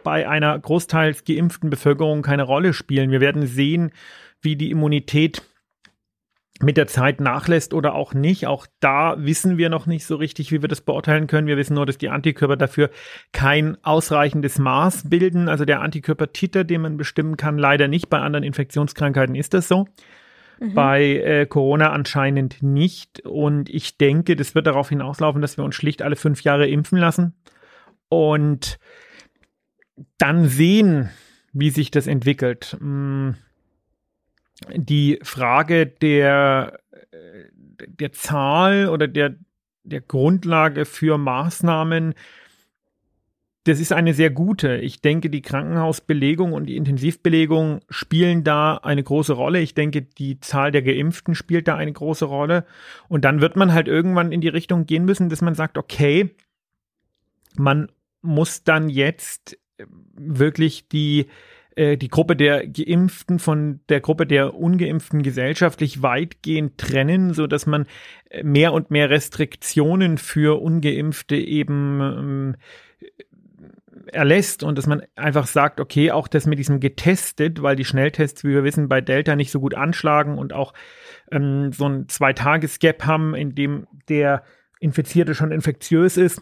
bei 0.03 0.27
einer 0.27 0.57
großteils 0.59 1.23
geimpften 1.23 1.69
Bevölkerung 1.69 2.21
keine 2.21 2.43
Rolle 2.43 2.73
spielen. 2.73 3.11
Wir 3.11 3.21
werden 3.21 3.47
sehen, 3.47 3.91
wie 4.41 4.55
die 4.55 4.71
Immunität 4.71 5.41
mit 6.61 6.77
der 6.77 6.87
Zeit 6.87 7.19
nachlässt 7.19 7.73
oder 7.73 7.95
auch 7.95 8.13
nicht. 8.13 8.47
Auch 8.47 8.65
da 8.79 9.15
wissen 9.17 9.57
wir 9.57 9.69
noch 9.69 9.87
nicht 9.87 10.05
so 10.05 10.15
richtig, 10.15 10.51
wie 10.51 10.61
wir 10.61 10.69
das 10.69 10.81
beurteilen 10.81 11.27
können. 11.27 11.47
Wir 11.47 11.57
wissen 11.57 11.75
nur, 11.75 11.85
dass 11.85 11.97
die 11.97 12.09
Antikörper 12.09 12.55
dafür 12.55 12.89
kein 13.33 13.77
ausreichendes 13.83 14.57
Maß 14.57 15.09
bilden. 15.09 15.49
Also 15.49 15.65
der 15.65 15.81
Antikörpertiter, 15.81 16.63
den 16.63 16.81
man 16.81 16.97
bestimmen 16.97 17.35
kann, 17.35 17.57
leider 17.57 17.87
nicht. 17.87 18.09
Bei 18.09 18.19
anderen 18.19 18.43
Infektionskrankheiten 18.43 19.35
ist 19.35 19.53
das 19.53 19.67
so. 19.67 19.87
Mhm. 20.59 20.73
Bei 20.73 21.03
äh, 21.03 21.45
Corona 21.45 21.91
anscheinend 21.91 22.63
nicht. 22.63 23.21
Und 23.21 23.69
ich 23.69 23.97
denke, 23.97 24.35
das 24.35 24.55
wird 24.55 24.67
darauf 24.67 24.89
hinauslaufen, 24.89 25.41
dass 25.41 25.57
wir 25.57 25.63
uns 25.65 25.75
schlicht 25.75 26.01
alle 26.01 26.15
fünf 26.15 26.43
Jahre 26.43 26.67
impfen 26.67 26.97
lassen 26.97 27.33
und 28.09 28.79
dann 30.17 30.47
sehen, 30.47 31.09
wie 31.53 31.69
sich 31.69 31.91
das 31.91 32.07
entwickelt. 32.07 32.77
Mm, 32.79 33.31
die 34.73 35.19
Frage 35.23 35.87
der, 35.87 36.79
der 37.87 38.11
Zahl 38.11 38.89
oder 38.89 39.07
der, 39.07 39.35
der 39.83 40.01
Grundlage 40.01 40.85
für 40.85 41.17
Maßnahmen, 41.17 42.13
das 43.65 43.79
ist 43.79 43.91
eine 43.91 44.13
sehr 44.13 44.29
gute. 44.29 44.77
Ich 44.77 45.01
denke, 45.01 45.31
die 45.31 45.41
Krankenhausbelegung 45.41 46.53
und 46.53 46.67
die 46.67 46.77
Intensivbelegung 46.77 47.81
spielen 47.89 48.43
da 48.43 48.77
eine 48.77 49.01
große 49.03 49.33
Rolle. 49.33 49.59
Ich 49.59 49.73
denke, 49.73 50.03
die 50.03 50.39
Zahl 50.39 50.71
der 50.71 50.83
Geimpften 50.83 51.33
spielt 51.33 51.67
da 51.67 51.75
eine 51.75 51.91
große 51.91 52.25
Rolle. 52.25 52.65
Und 53.09 53.25
dann 53.25 53.41
wird 53.41 53.55
man 53.55 53.73
halt 53.73 53.87
irgendwann 53.87 54.31
in 54.31 54.39
die 54.39 54.49
Richtung 54.49 54.85
gehen 54.85 55.03
müssen, 55.03 55.29
dass 55.29 55.41
man 55.41 55.55
sagt, 55.55 55.79
okay, 55.79 56.35
man 57.57 57.91
muss 58.21 58.63
dann 58.63 58.87
jetzt 58.87 59.57
wirklich 60.15 60.87
die 60.87 61.25
äh, 61.75 61.97
die 61.97 62.09
Gruppe 62.09 62.35
der 62.35 62.67
Geimpften 62.67 63.39
von 63.39 63.79
der 63.89 63.99
Gruppe 63.99 64.27
der 64.27 64.53
Ungeimpften 64.53 65.23
gesellschaftlich 65.23 66.03
weitgehend 66.03 66.77
trennen, 66.77 67.33
so 67.33 67.47
dass 67.47 67.65
man 67.65 67.87
äh, 68.29 68.43
mehr 68.43 68.73
und 68.73 68.91
mehr 68.91 69.09
Restriktionen 69.09 70.19
für 70.19 70.61
Ungeimpfte 70.61 71.35
eben 71.35 71.99
ähm, 72.01 72.55
erlässt 74.07 74.63
und 74.63 74.77
dass 74.77 74.87
man 74.87 75.03
einfach 75.15 75.47
sagt, 75.47 75.79
okay, 75.79 76.11
auch 76.11 76.27
das 76.27 76.45
mit 76.45 76.59
diesem 76.59 76.79
getestet, 76.79 77.61
weil 77.61 77.75
die 77.75 77.85
Schnelltests, 77.85 78.43
wie 78.43 78.49
wir 78.49 78.63
wissen, 78.63 78.89
bei 78.89 79.01
Delta 79.01 79.35
nicht 79.35 79.51
so 79.51 79.59
gut 79.59 79.75
anschlagen 79.75 80.37
und 80.37 80.53
auch 80.53 80.73
ähm, 81.31 81.71
so 81.71 81.87
ein 81.87 82.07
Zwei-Tages-Gap 82.07 83.05
haben, 83.05 83.35
in 83.35 83.55
dem 83.55 83.87
der 84.09 84.43
Infizierte 84.79 85.35
schon 85.35 85.51
infektiös 85.51 86.17
ist 86.17 86.41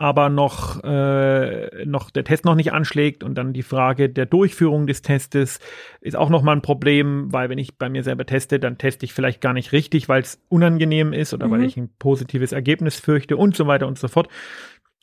aber 0.00 0.30
noch, 0.30 0.82
äh, 0.82 1.84
noch 1.84 2.10
der 2.10 2.24
Test 2.24 2.46
noch 2.46 2.54
nicht 2.54 2.72
anschlägt 2.72 3.22
und 3.22 3.34
dann 3.34 3.52
die 3.52 3.62
Frage 3.62 4.08
der 4.08 4.24
Durchführung 4.24 4.86
des 4.86 5.02
Testes 5.02 5.60
ist 6.00 6.16
auch 6.16 6.30
noch 6.30 6.40
mal 6.40 6.52
ein 6.52 6.62
Problem, 6.62 7.30
weil 7.34 7.50
wenn 7.50 7.58
ich 7.58 7.76
bei 7.76 7.90
mir 7.90 8.02
selber 8.02 8.24
teste, 8.24 8.58
dann 8.58 8.78
teste 8.78 9.04
ich 9.04 9.12
vielleicht 9.12 9.42
gar 9.42 9.52
nicht 9.52 9.72
richtig, 9.72 10.08
weil 10.08 10.22
es 10.22 10.42
unangenehm 10.48 11.12
ist 11.12 11.34
oder 11.34 11.48
mhm. 11.48 11.50
weil 11.50 11.64
ich 11.64 11.76
ein 11.76 11.90
positives 11.98 12.52
Ergebnis 12.52 12.98
fürchte 12.98 13.36
und 13.36 13.54
so 13.54 13.66
weiter 13.66 13.86
und 13.86 13.98
so 13.98 14.08
fort. 14.08 14.28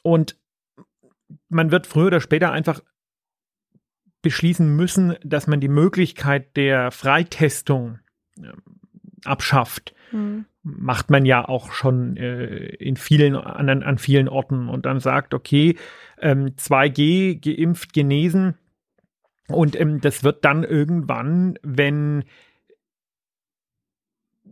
Und 0.02 0.36
man 1.50 1.72
wird 1.72 1.88
früher 1.88 2.08
oder 2.08 2.22
später 2.22 2.52
einfach 2.52 2.82
beschließen 4.22 4.76
müssen, 4.76 5.16
dass 5.24 5.48
man 5.48 5.60
die 5.60 5.68
Möglichkeit 5.68 6.56
der 6.58 6.92
Freitestung 6.92 8.00
äh, 8.42 8.52
abschafft. 9.26 9.94
Mhm 10.12 10.46
macht 10.68 11.10
man 11.10 11.26
ja 11.26 11.48
auch 11.48 11.72
schon 11.72 12.18
äh, 12.18 12.66
in 12.76 12.98
vielen 12.98 13.36
an, 13.36 13.70
an 13.84 13.98
vielen 13.98 14.28
Orten 14.28 14.68
und 14.68 14.86
dann 14.86 15.00
sagt, 15.00 15.34
okay, 15.34 15.78
ähm, 16.20 16.56
2G 16.58 17.40
geimpft, 17.40 17.94
genesen 17.94 18.56
und 19.48 19.80
ähm, 19.80 20.02
das 20.02 20.24
wird 20.24 20.44
dann 20.44 20.64
irgendwann, 20.64 21.58
wenn 21.64 22.26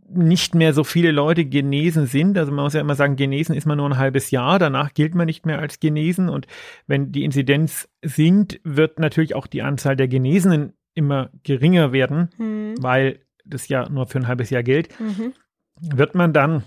nicht 0.08 0.54
mehr 0.54 0.72
so 0.72 0.84
viele 0.84 1.10
Leute 1.10 1.44
genesen 1.44 2.06
sind. 2.06 2.38
Also 2.38 2.52
man 2.52 2.64
muss 2.64 2.74
ja 2.74 2.80
immer 2.80 2.94
sagen, 2.94 3.16
genesen 3.16 3.54
ist 3.54 3.66
man 3.66 3.78
nur 3.78 3.88
ein 3.88 3.98
halbes 3.98 4.30
Jahr, 4.30 4.58
danach 4.58 4.94
gilt 4.94 5.14
man 5.14 5.26
nicht 5.26 5.46
mehr 5.46 5.58
als 5.58 5.80
genesen. 5.80 6.28
Und 6.28 6.46
wenn 6.86 7.12
die 7.12 7.24
Inzidenz 7.24 7.88
sinkt, 8.02 8.60
wird 8.62 8.98
natürlich 8.98 9.34
auch 9.34 9.46
die 9.46 9.62
Anzahl 9.62 9.96
der 9.96 10.08
Genesenen 10.08 10.74
immer 10.94 11.30
geringer 11.42 11.92
werden, 11.92 12.30
mhm. 12.38 12.74
weil 12.80 13.20
das 13.44 13.68
ja 13.68 13.88
nur 13.88 14.06
für 14.06 14.18
ein 14.18 14.28
halbes 14.28 14.50
Jahr 14.50 14.62
gilt. 14.62 14.98
Mhm 15.00 15.32
wird 15.80 16.14
man 16.14 16.32
dann 16.32 16.64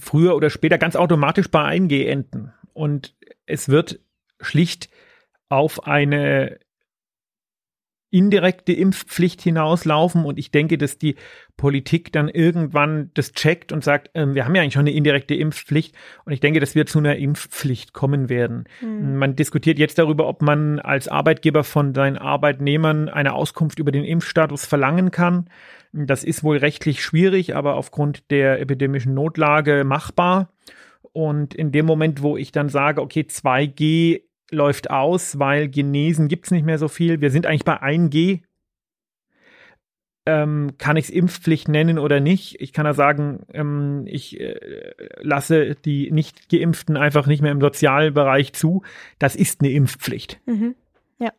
früher 0.00 0.34
oder 0.36 0.50
später 0.50 0.78
ganz 0.78 0.96
automatisch 0.96 1.50
bei 1.50 1.62
1G 1.62 2.06
enden. 2.06 2.52
Und 2.72 3.14
es 3.46 3.68
wird 3.68 4.00
schlicht 4.40 4.90
auf 5.48 5.86
eine 5.86 6.58
indirekte 8.10 8.72
Impfpflicht 8.72 9.42
hinauslaufen 9.42 10.24
und 10.24 10.38
ich 10.38 10.50
denke, 10.50 10.78
dass 10.78 10.98
die 10.98 11.16
Politik 11.56 12.12
dann 12.12 12.28
irgendwann 12.28 13.10
das 13.14 13.32
checkt 13.32 13.72
und 13.72 13.82
sagt, 13.82 14.10
äh, 14.14 14.34
wir 14.34 14.44
haben 14.44 14.54
ja 14.54 14.62
eigentlich 14.62 14.74
schon 14.74 14.80
eine 14.80 14.92
indirekte 14.92 15.34
Impfpflicht 15.34 15.94
und 16.24 16.32
ich 16.32 16.40
denke, 16.40 16.60
dass 16.60 16.74
wir 16.74 16.86
zu 16.86 16.98
einer 16.98 17.16
Impfpflicht 17.16 17.92
kommen 17.92 18.28
werden. 18.28 18.64
Mhm. 18.80 19.16
Man 19.16 19.36
diskutiert 19.36 19.78
jetzt 19.78 19.98
darüber, 19.98 20.28
ob 20.28 20.40
man 20.40 20.78
als 20.78 21.08
Arbeitgeber 21.08 21.64
von 21.64 21.94
seinen 21.94 22.16
Arbeitnehmern 22.16 23.08
eine 23.08 23.34
Auskunft 23.34 23.78
über 23.78 23.90
den 23.90 24.04
Impfstatus 24.04 24.66
verlangen 24.66 25.10
kann. 25.10 25.50
Das 25.92 26.24
ist 26.24 26.44
wohl 26.44 26.58
rechtlich 26.58 27.02
schwierig, 27.02 27.56
aber 27.56 27.74
aufgrund 27.74 28.30
der 28.30 28.60
epidemischen 28.60 29.14
Notlage 29.14 29.84
machbar. 29.84 30.50
Und 31.12 31.54
in 31.54 31.72
dem 31.72 31.86
Moment, 31.86 32.22
wo 32.22 32.36
ich 32.36 32.52
dann 32.52 32.68
sage, 32.68 33.00
okay, 33.00 33.22
2G 33.22 34.25
läuft 34.50 34.90
aus, 34.90 35.38
weil 35.38 35.68
Genesen 35.68 36.28
gibt 36.28 36.46
es 36.46 36.50
nicht 36.50 36.64
mehr 36.64 36.78
so 36.78 36.88
viel. 36.88 37.20
Wir 37.20 37.30
sind 37.30 37.46
eigentlich 37.46 37.64
bei 37.64 37.80
1G. 37.82 38.42
Ähm, 40.28 40.72
kann 40.78 40.96
ich 40.96 41.04
es 41.04 41.10
Impfpflicht 41.10 41.68
nennen 41.68 42.00
oder 42.00 42.18
nicht? 42.18 42.60
Ich 42.60 42.72
kann 42.72 42.84
da 42.84 42.94
sagen, 42.94 43.46
ähm, 43.52 44.04
ich 44.06 44.40
äh, 44.40 44.58
lasse 45.20 45.76
die 45.76 46.10
nicht 46.10 46.48
geimpften 46.48 46.96
einfach 46.96 47.28
nicht 47.28 47.42
mehr 47.42 47.52
im 47.52 47.60
Sozialbereich 47.60 48.52
zu. 48.52 48.82
Das 49.20 49.36
ist 49.36 49.60
eine 49.60 49.70
Impfpflicht. 49.70 50.40
Mhm. 50.46 50.74
Ja. 51.20 51.30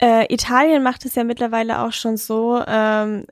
Äh, 0.00 0.32
Italien 0.32 0.82
macht 0.82 1.04
es 1.04 1.14
ja 1.14 1.24
mittlerweile 1.24 1.80
auch 1.80 1.92
schon 1.92 2.16
so, 2.16 2.62
ähm, 2.66 3.26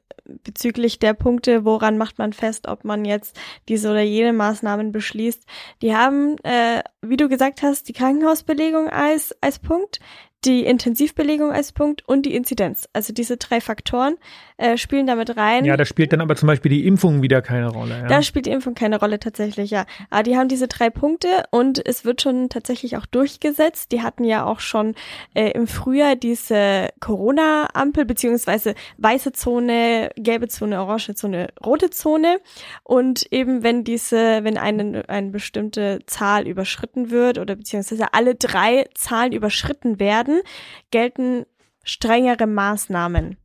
bezüglich 0.44 0.98
der 0.98 1.14
Punkte, 1.14 1.64
woran 1.64 1.98
macht 1.98 2.18
man 2.18 2.32
fest, 2.32 2.68
ob 2.68 2.84
man 2.84 3.04
jetzt 3.04 3.38
diese 3.68 3.90
oder 3.90 4.02
jene 4.02 4.32
Maßnahmen 4.32 4.92
beschließt. 4.92 5.44
Die 5.82 5.96
haben, 5.96 6.36
äh, 6.44 6.82
wie 7.00 7.16
du 7.16 7.28
gesagt 7.28 7.62
hast, 7.62 7.88
die 7.88 7.92
Krankenhausbelegung 7.92 8.88
als, 8.88 9.34
als 9.40 9.58
Punkt 9.58 10.00
die 10.44 10.64
Intensivbelegung 10.64 11.50
als 11.50 11.72
Punkt 11.72 12.06
und 12.06 12.24
die 12.24 12.34
Inzidenz. 12.34 12.88
Also 12.92 13.12
diese 13.12 13.36
drei 13.36 13.60
Faktoren 13.60 14.16
äh, 14.56 14.76
spielen 14.76 15.06
damit 15.06 15.36
rein. 15.36 15.64
Ja, 15.64 15.76
da 15.76 15.84
spielt 15.84 16.12
dann 16.12 16.20
aber 16.20 16.36
zum 16.36 16.46
Beispiel 16.46 16.70
die 16.70 16.86
Impfung 16.86 17.22
wieder 17.22 17.42
keine 17.42 17.68
Rolle. 17.68 17.98
Ja? 18.02 18.06
Da 18.06 18.22
spielt 18.22 18.46
die 18.46 18.50
Impfung 18.50 18.74
keine 18.74 19.00
Rolle 19.00 19.18
tatsächlich, 19.18 19.70
ja. 19.70 19.84
Aber 20.10 20.22
die 20.22 20.36
haben 20.36 20.48
diese 20.48 20.68
drei 20.68 20.90
Punkte 20.90 21.44
und 21.50 21.84
es 21.84 22.04
wird 22.04 22.22
schon 22.22 22.48
tatsächlich 22.48 22.96
auch 22.96 23.06
durchgesetzt. 23.06 23.90
Die 23.90 24.02
hatten 24.02 24.24
ja 24.24 24.44
auch 24.44 24.60
schon 24.60 24.94
äh, 25.34 25.50
im 25.50 25.66
Frühjahr 25.66 26.14
diese 26.14 26.88
Corona-Ampel 27.00 28.04
beziehungsweise 28.04 28.74
weiße 28.98 29.32
Zone, 29.32 30.10
gelbe 30.16 30.48
Zone, 30.48 30.80
orange 30.80 31.14
Zone, 31.14 31.48
rote 31.64 31.90
Zone. 31.90 32.38
Und 32.84 33.26
eben 33.32 33.64
wenn 33.64 33.82
diese, 33.82 34.44
wenn 34.44 34.56
eine, 34.56 35.08
eine 35.08 35.30
bestimmte 35.30 35.98
Zahl 36.06 36.46
überschritten 36.46 37.10
wird 37.10 37.38
oder 37.38 37.56
beziehungsweise 37.56 38.12
alle 38.12 38.36
drei 38.36 38.86
Zahlen 38.94 39.32
überschritten 39.32 39.98
werden, 39.98 40.27
werden, 40.28 40.42
gelten 40.90 41.46
strengere 41.82 42.46
Maßnahmen. 42.46 43.36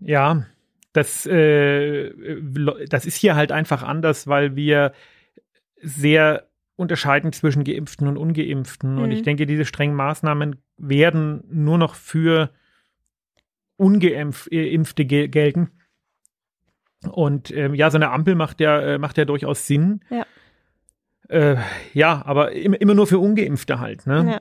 Ja, 0.00 0.46
das, 0.92 1.26
äh, 1.26 2.12
das 2.88 3.06
ist 3.06 3.16
hier 3.16 3.36
halt 3.36 3.52
einfach 3.52 3.82
anders, 3.82 4.26
weil 4.26 4.56
wir 4.56 4.92
sehr 5.80 6.48
unterscheiden 6.76 7.32
zwischen 7.32 7.64
Geimpften 7.64 8.08
und 8.08 8.16
Ungeimpften. 8.16 8.96
Mhm. 8.96 9.02
Und 9.02 9.10
ich 9.10 9.20
mhm. 9.20 9.24
denke, 9.24 9.46
diese 9.46 9.64
strengen 9.64 9.94
Maßnahmen 9.94 10.56
werden 10.78 11.44
nur 11.48 11.78
noch 11.78 11.94
für 11.94 12.50
Ungeimpfte 13.76 15.04
gelten. 15.04 15.70
Und 17.10 17.50
ähm, 17.50 17.74
ja, 17.74 17.90
so 17.90 17.98
eine 17.98 18.10
Ampel 18.10 18.34
macht 18.34 18.60
ja, 18.60 18.80
äh, 18.80 18.98
macht 18.98 19.18
ja 19.18 19.24
durchaus 19.24 19.66
Sinn. 19.66 20.00
Ja. 20.10 20.24
Äh, 21.28 21.56
ja, 21.94 22.22
aber 22.24 22.52
immer, 22.52 22.80
immer 22.80 22.94
nur 22.94 23.06
für 23.06 23.18
Ungeimpfte 23.18 23.80
halt. 23.80 24.06
Ne? 24.06 24.32
Ja. 24.32 24.40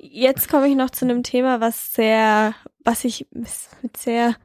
Jetzt 0.00 0.48
komme 0.48 0.68
ich 0.68 0.76
noch 0.76 0.90
zu 0.90 1.04
einem 1.04 1.22
Thema, 1.22 1.60
was 1.60 1.92
sehr, 1.92 2.54
was 2.84 3.04
ich 3.04 3.26
mit 3.32 3.96
sehr 3.96 4.36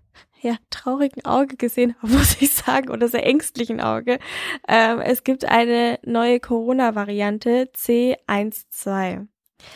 ja, 0.42 0.58
traurigen 0.70 1.26
Auge 1.26 1.56
gesehen 1.56 1.96
habe, 2.02 2.14
muss 2.18 2.42
ich 2.42 2.52
sagen, 2.52 2.90
oder 2.90 3.08
sehr 3.08 3.26
ängstlichen 3.26 3.80
Auge. 3.80 4.20
Ähm, 4.68 5.00
es 5.00 5.24
gibt 5.24 5.46
eine 5.46 6.00
neue 6.04 6.40
Corona-Variante 6.40 7.70
C12. 7.76 9.28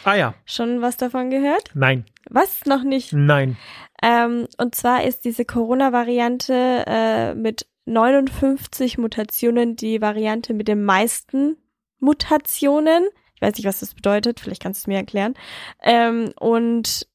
Ah 0.03 0.15
ja. 0.15 0.33
Schon 0.45 0.81
was 0.81 0.97
davon 0.97 1.29
gehört? 1.29 1.71
Nein. 1.73 2.05
Was? 2.29 2.65
Noch 2.65 2.83
nicht? 2.83 3.13
Nein. 3.13 3.55
Ähm, 4.03 4.47
und 4.57 4.75
zwar 4.75 5.03
ist 5.03 5.23
diese 5.25 5.45
Corona-Variante 5.45 6.83
äh, 6.85 7.35
mit 7.35 7.67
59 7.85 8.97
Mutationen 8.97 9.75
die 9.75 10.01
Variante 10.01 10.53
mit 10.53 10.67
den 10.67 10.83
meisten 10.83 11.57
Mutationen. 11.99 13.07
Ich 13.37 13.41
weiß 13.41 13.55
nicht, 13.55 13.67
was 13.67 13.81
das 13.81 13.93
bedeutet. 13.93 14.39
Vielleicht 14.39 14.63
kannst 14.63 14.79
du 14.79 14.83
es 14.83 14.87
mir 14.87 14.97
erklären. 14.97 15.35
Ähm, 15.83 16.31
und 16.39 17.07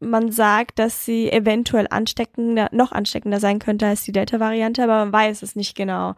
man 0.00 0.30
sagt, 0.30 0.78
dass 0.78 1.06
sie 1.06 1.32
eventuell 1.32 1.86
ansteckender, 1.88 2.68
noch 2.72 2.92
ansteckender 2.92 3.40
sein 3.40 3.58
könnte 3.58 3.86
als 3.86 4.04
die 4.04 4.12
Delta-Variante, 4.12 4.82
aber 4.82 4.98
man 4.98 5.12
weiß 5.14 5.42
es 5.42 5.56
nicht 5.56 5.74
genau. 5.74 6.14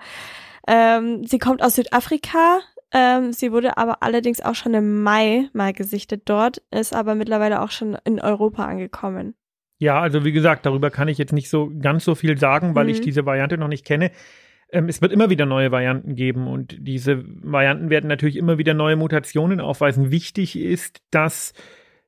Ähm, 0.66 1.24
sie 1.24 1.38
kommt 1.38 1.62
aus 1.62 1.76
Südafrika. 1.76 2.58
Ähm, 2.92 3.32
sie 3.32 3.52
wurde 3.52 3.76
aber 3.76 4.02
allerdings 4.02 4.40
auch 4.40 4.56
schon 4.56 4.74
im 4.74 5.04
Mai 5.04 5.48
mal 5.52 5.72
gesichtet 5.72 6.22
dort, 6.24 6.60
ist 6.72 6.96
aber 6.96 7.14
mittlerweile 7.14 7.62
auch 7.62 7.70
schon 7.70 7.96
in 8.04 8.20
Europa 8.20 8.64
angekommen. 8.64 9.34
Ja, 9.78 10.00
also 10.00 10.24
wie 10.24 10.32
gesagt, 10.32 10.66
darüber 10.66 10.90
kann 10.90 11.06
ich 11.06 11.18
jetzt 11.18 11.32
nicht 11.32 11.48
so 11.48 11.70
ganz 11.80 12.04
so 12.04 12.16
viel 12.16 12.38
sagen, 12.38 12.74
weil 12.74 12.84
mhm. 12.84 12.90
ich 12.90 13.00
diese 13.00 13.24
Variante 13.24 13.56
noch 13.56 13.68
nicht 13.68 13.86
kenne. 13.86 14.10
Ähm, 14.70 14.88
es 14.88 15.00
wird 15.00 15.12
immer 15.12 15.30
wieder 15.30 15.46
neue 15.46 15.70
Varianten 15.70 16.14
geben 16.14 16.46
und 16.46 16.76
diese 16.78 17.24
Varianten 17.24 17.90
werden 17.90 18.08
natürlich 18.08 18.36
immer 18.36 18.58
wieder 18.58 18.74
neue 18.74 18.96
Mutationen 18.96 19.60
aufweisen. 19.60 20.10
Wichtig 20.10 20.58
ist, 20.58 21.02
dass 21.10 21.52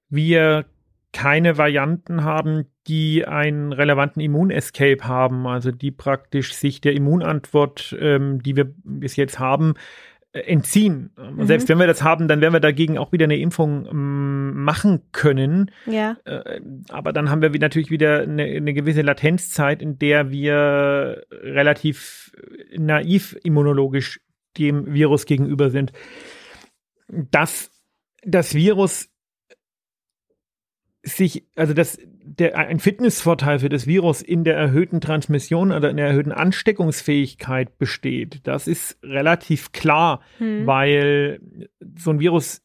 wir 0.09 0.67
keine 1.13 1.59
Varianten 1.59 2.23
haben, 2.23 2.67
die 2.87 3.27
einen 3.27 3.73
relevanten 3.73 4.23
Immunescape 4.23 5.07
haben, 5.07 5.47
also 5.47 5.73
die 5.73 5.91
praktisch 5.91 6.55
sich 6.55 6.81
der 6.81 6.93
Immunantwort, 6.93 7.97
ähm, 7.99 8.43
die 8.43 8.57
wir 8.57 8.73
bis 8.85 9.17
jetzt 9.17 9.39
haben, 9.39 9.75
entziehen. 10.33 11.11
Mhm. 11.17 11.47
Selbst 11.47 11.69
wenn 11.69 11.79
wir 11.79 11.87
das 11.87 12.03
haben, 12.03 12.29
dann 12.29 12.41
werden 12.41 12.53
wir 12.53 12.61
dagegen 12.61 12.99
auch 12.99 13.11
wieder 13.11 13.25
eine 13.25 13.39
Impfung 13.39 13.87
ähm, 13.87 14.63
machen 14.63 15.03
können. 15.13 15.71
Ja. 15.87 16.17
Äh, 16.25 16.61
aber 16.89 17.13
dann 17.13 17.31
haben 17.31 17.43
wir 17.43 17.51
natürlich 17.51 17.91
wieder 17.91 18.21
eine, 18.21 18.45
eine, 18.45 18.73
gewisse 18.73 19.03
Latenzzeit, 19.03 19.83
in 19.83 19.99
der 19.99 20.31
wir 20.31 21.25
relativ 21.31 22.33
naiv 22.77 23.37
immunologisch 23.43 24.21
dem 24.57 24.93
Virus 24.93 25.27
gegenüber 25.27 25.71
sind. 25.71 25.93
Dass 27.09 27.71
das 28.23 28.55
Virus 28.55 29.10
sich, 31.03 31.47
also 31.57 31.73
das, 31.73 31.99
der, 32.23 32.59
ein 32.59 32.79
Fitnessvorteil 32.79 33.61
für 33.61 33.69
das 33.69 33.87
Virus 33.87 34.23
in 34.23 34.45
der 34.45 34.57
erhöhten 34.57 35.01
Transmission 35.01 35.73
oder 35.73 35.91
in 35.91 35.97
der 35.97 36.09
erhöhten 36.09 36.33
Ansteckungsfähigkeit 36.33 37.79
besteht. 37.79 38.41
Das 38.47 38.69
ist 38.69 38.99
relativ 39.03 39.73
klar, 39.73 40.21
hm. 40.39 40.67
weil 40.67 41.41
so 41.97 42.11
ein 42.11 42.21
Virus 42.21 42.63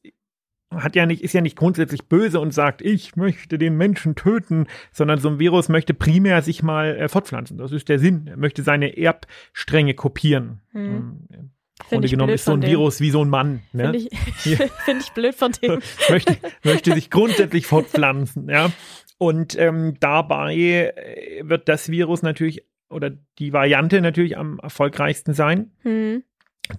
hat 0.71 0.95
ja 0.95 1.05
nicht, 1.05 1.23
ist 1.23 1.33
ja 1.33 1.41
nicht 1.41 1.55
grundsätzlich 1.55 2.09
böse 2.09 2.39
und 2.39 2.53
sagt, 2.53 2.81
ich 2.81 3.15
möchte 3.15 3.57
den 3.57 3.77
Menschen 3.77 4.15
töten, 4.15 4.67
sondern 4.91 5.19
so 5.19 5.29
ein 5.29 5.39
Virus 5.39 5.69
möchte 5.69 5.93
primär 5.93 6.41
sich 6.41 6.63
mal 6.63 6.95
äh, 6.95 7.07
fortpflanzen. 7.07 7.57
Das 7.57 7.71
ist 7.71 7.87
der 7.87 7.99
Sinn. 7.99 8.27
Er 8.27 8.37
möchte 8.37 8.63
seine 8.63 8.97
Erbstränge 8.97 9.93
kopieren. 9.93 10.61
Hm. 10.71 11.51
Grunde 11.79 12.07
genommen 12.07 12.33
ist 12.33 12.45
so 12.45 12.53
ein 12.53 12.61
Virus 12.61 13.01
wie 13.01 13.11
so 13.11 13.23
ein 13.23 13.29
Mann. 13.29 13.61
Ne? 13.73 13.83
Finde 13.83 13.97
ich, 13.97 14.09
find 14.85 15.01
ich 15.01 15.11
blöd 15.11 15.35
von 15.35 15.51
dem. 15.51 15.81
möchte, 16.09 16.37
möchte 16.63 16.93
sich 16.93 17.09
grundsätzlich 17.09 17.67
fortpflanzen, 17.67 18.49
ja. 18.49 18.71
Und 19.17 19.57
ähm, 19.57 19.95
dabei 19.99 20.55
äh, 20.55 21.41
wird 21.43 21.69
das 21.69 21.89
Virus 21.89 22.21
natürlich 22.21 22.65
oder 22.89 23.11
die 23.39 23.51
Variante 23.51 24.01
natürlich 24.01 24.37
am 24.37 24.59
erfolgreichsten 24.59 25.33
sein, 25.33 25.71
hm. 25.81 26.23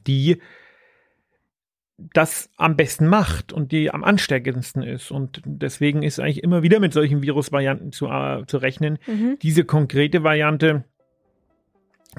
die 0.06 0.40
das 1.98 2.50
am 2.56 2.76
besten 2.76 3.06
macht 3.06 3.52
und 3.52 3.72
die 3.72 3.90
am 3.90 4.04
ansteckendsten 4.04 4.82
ist. 4.82 5.10
Und 5.10 5.40
deswegen 5.44 6.02
ist 6.02 6.20
eigentlich 6.20 6.42
immer 6.42 6.62
wieder 6.62 6.78
mit 6.78 6.92
solchen 6.92 7.22
Virusvarianten 7.22 7.92
zu, 7.92 8.06
äh, 8.06 8.44
zu 8.46 8.58
rechnen. 8.58 8.98
Mhm. 9.06 9.38
Diese 9.40 9.64
konkrete 9.64 10.22
Variante 10.22 10.84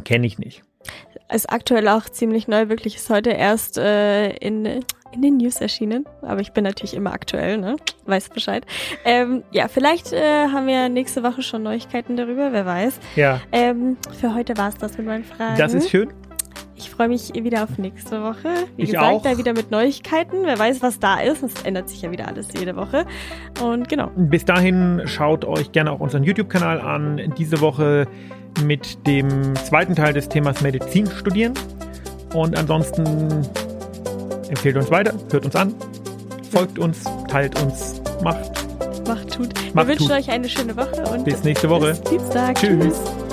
kenne 0.03 0.25
ich 0.25 0.39
nicht 0.39 0.63
ist 1.33 1.51
aktuell 1.51 1.87
auch 1.87 2.05
ziemlich 2.05 2.47
neu, 2.47 2.69
wirklich 2.69 2.95
ist 2.95 3.09
heute 3.09 3.31
erst 3.31 3.77
äh, 3.77 4.29
in, 4.37 4.65
in 5.11 5.21
den 5.21 5.37
News 5.37 5.59
erschienen. 5.59 6.05
Aber 6.21 6.41
ich 6.41 6.53
bin 6.53 6.63
natürlich 6.63 6.93
immer 6.93 7.13
aktuell, 7.13 7.57
ne? 7.57 7.75
Weiß 8.05 8.29
Bescheid. 8.29 8.65
Ähm, 9.03 9.43
ja, 9.51 9.67
vielleicht 9.67 10.13
äh, 10.13 10.47
haben 10.47 10.67
wir 10.67 10.89
nächste 10.89 11.23
Woche 11.23 11.41
schon 11.41 11.63
Neuigkeiten 11.63 12.15
darüber, 12.15 12.53
wer 12.53 12.65
weiß. 12.65 12.99
Ja. 13.15 13.41
Ähm, 13.51 13.97
für 14.19 14.33
heute 14.33 14.57
war 14.57 14.69
es 14.69 14.75
das 14.75 14.97
mit 14.97 15.07
meinen 15.07 15.25
Fragen. 15.25 15.57
Das 15.57 15.73
ist 15.73 15.89
schön. 15.89 16.13
Ich 16.79 16.91
freue 16.91 17.07
mich 17.07 17.33
wieder 17.33 17.63
auf 17.63 17.79
nächste 17.79 18.21
Woche. 18.21 18.49
Wie 18.75 18.83
ich 18.83 18.91
gesagt, 18.91 19.11
auch. 19.11 19.21
da 19.23 19.37
wieder 19.39 19.53
mit 19.53 19.71
Neuigkeiten. 19.71 20.43
Wer 20.43 20.59
weiß, 20.59 20.83
was 20.83 20.99
da 20.99 21.19
ist. 21.19 21.41
Es 21.41 21.63
ändert 21.63 21.89
sich 21.89 22.03
ja 22.03 22.11
wieder 22.11 22.27
alles 22.27 22.49
jede 22.57 22.75
Woche. 22.75 23.05
Und 23.63 23.89
genau. 23.89 24.11
Bis 24.15 24.45
dahin 24.45 25.01
schaut 25.05 25.43
euch 25.43 25.71
gerne 25.71 25.91
auch 25.91 25.99
unseren 25.99 26.23
YouTube-Kanal 26.23 26.79
an. 26.79 27.33
Diese 27.35 27.61
Woche 27.61 28.07
mit 28.63 29.05
dem 29.07 29.55
zweiten 29.55 29.95
Teil 29.95 30.13
des 30.13 30.29
Themas 30.29 30.61
Medizin 30.61 31.07
studieren. 31.07 31.53
Und 32.33 32.57
ansonsten 32.57 33.05
empfehlt 34.49 34.75
uns 34.77 34.91
weiter, 34.91 35.13
hört 35.31 35.45
uns 35.45 35.55
an, 35.55 35.73
folgt 36.51 36.79
uns, 36.79 37.03
teilt 37.29 37.61
uns, 37.61 38.01
macht. 38.23 38.51
Macht 39.07 39.33
tut. 39.33 39.53
Macht 39.73 39.87
Wir 39.87 39.87
wünschen 39.93 40.07
tut. 40.07 40.17
euch 40.17 40.29
eine 40.29 40.49
schöne 40.49 40.75
Woche 40.75 41.03
und 41.13 41.23
bis 41.23 41.43
nächste 41.43 41.69
Woche. 41.69 41.91
Bis 41.91 42.01
Dienstag. 42.01 42.55
Tschüss. 42.55 42.79
Tschüss. 42.83 43.26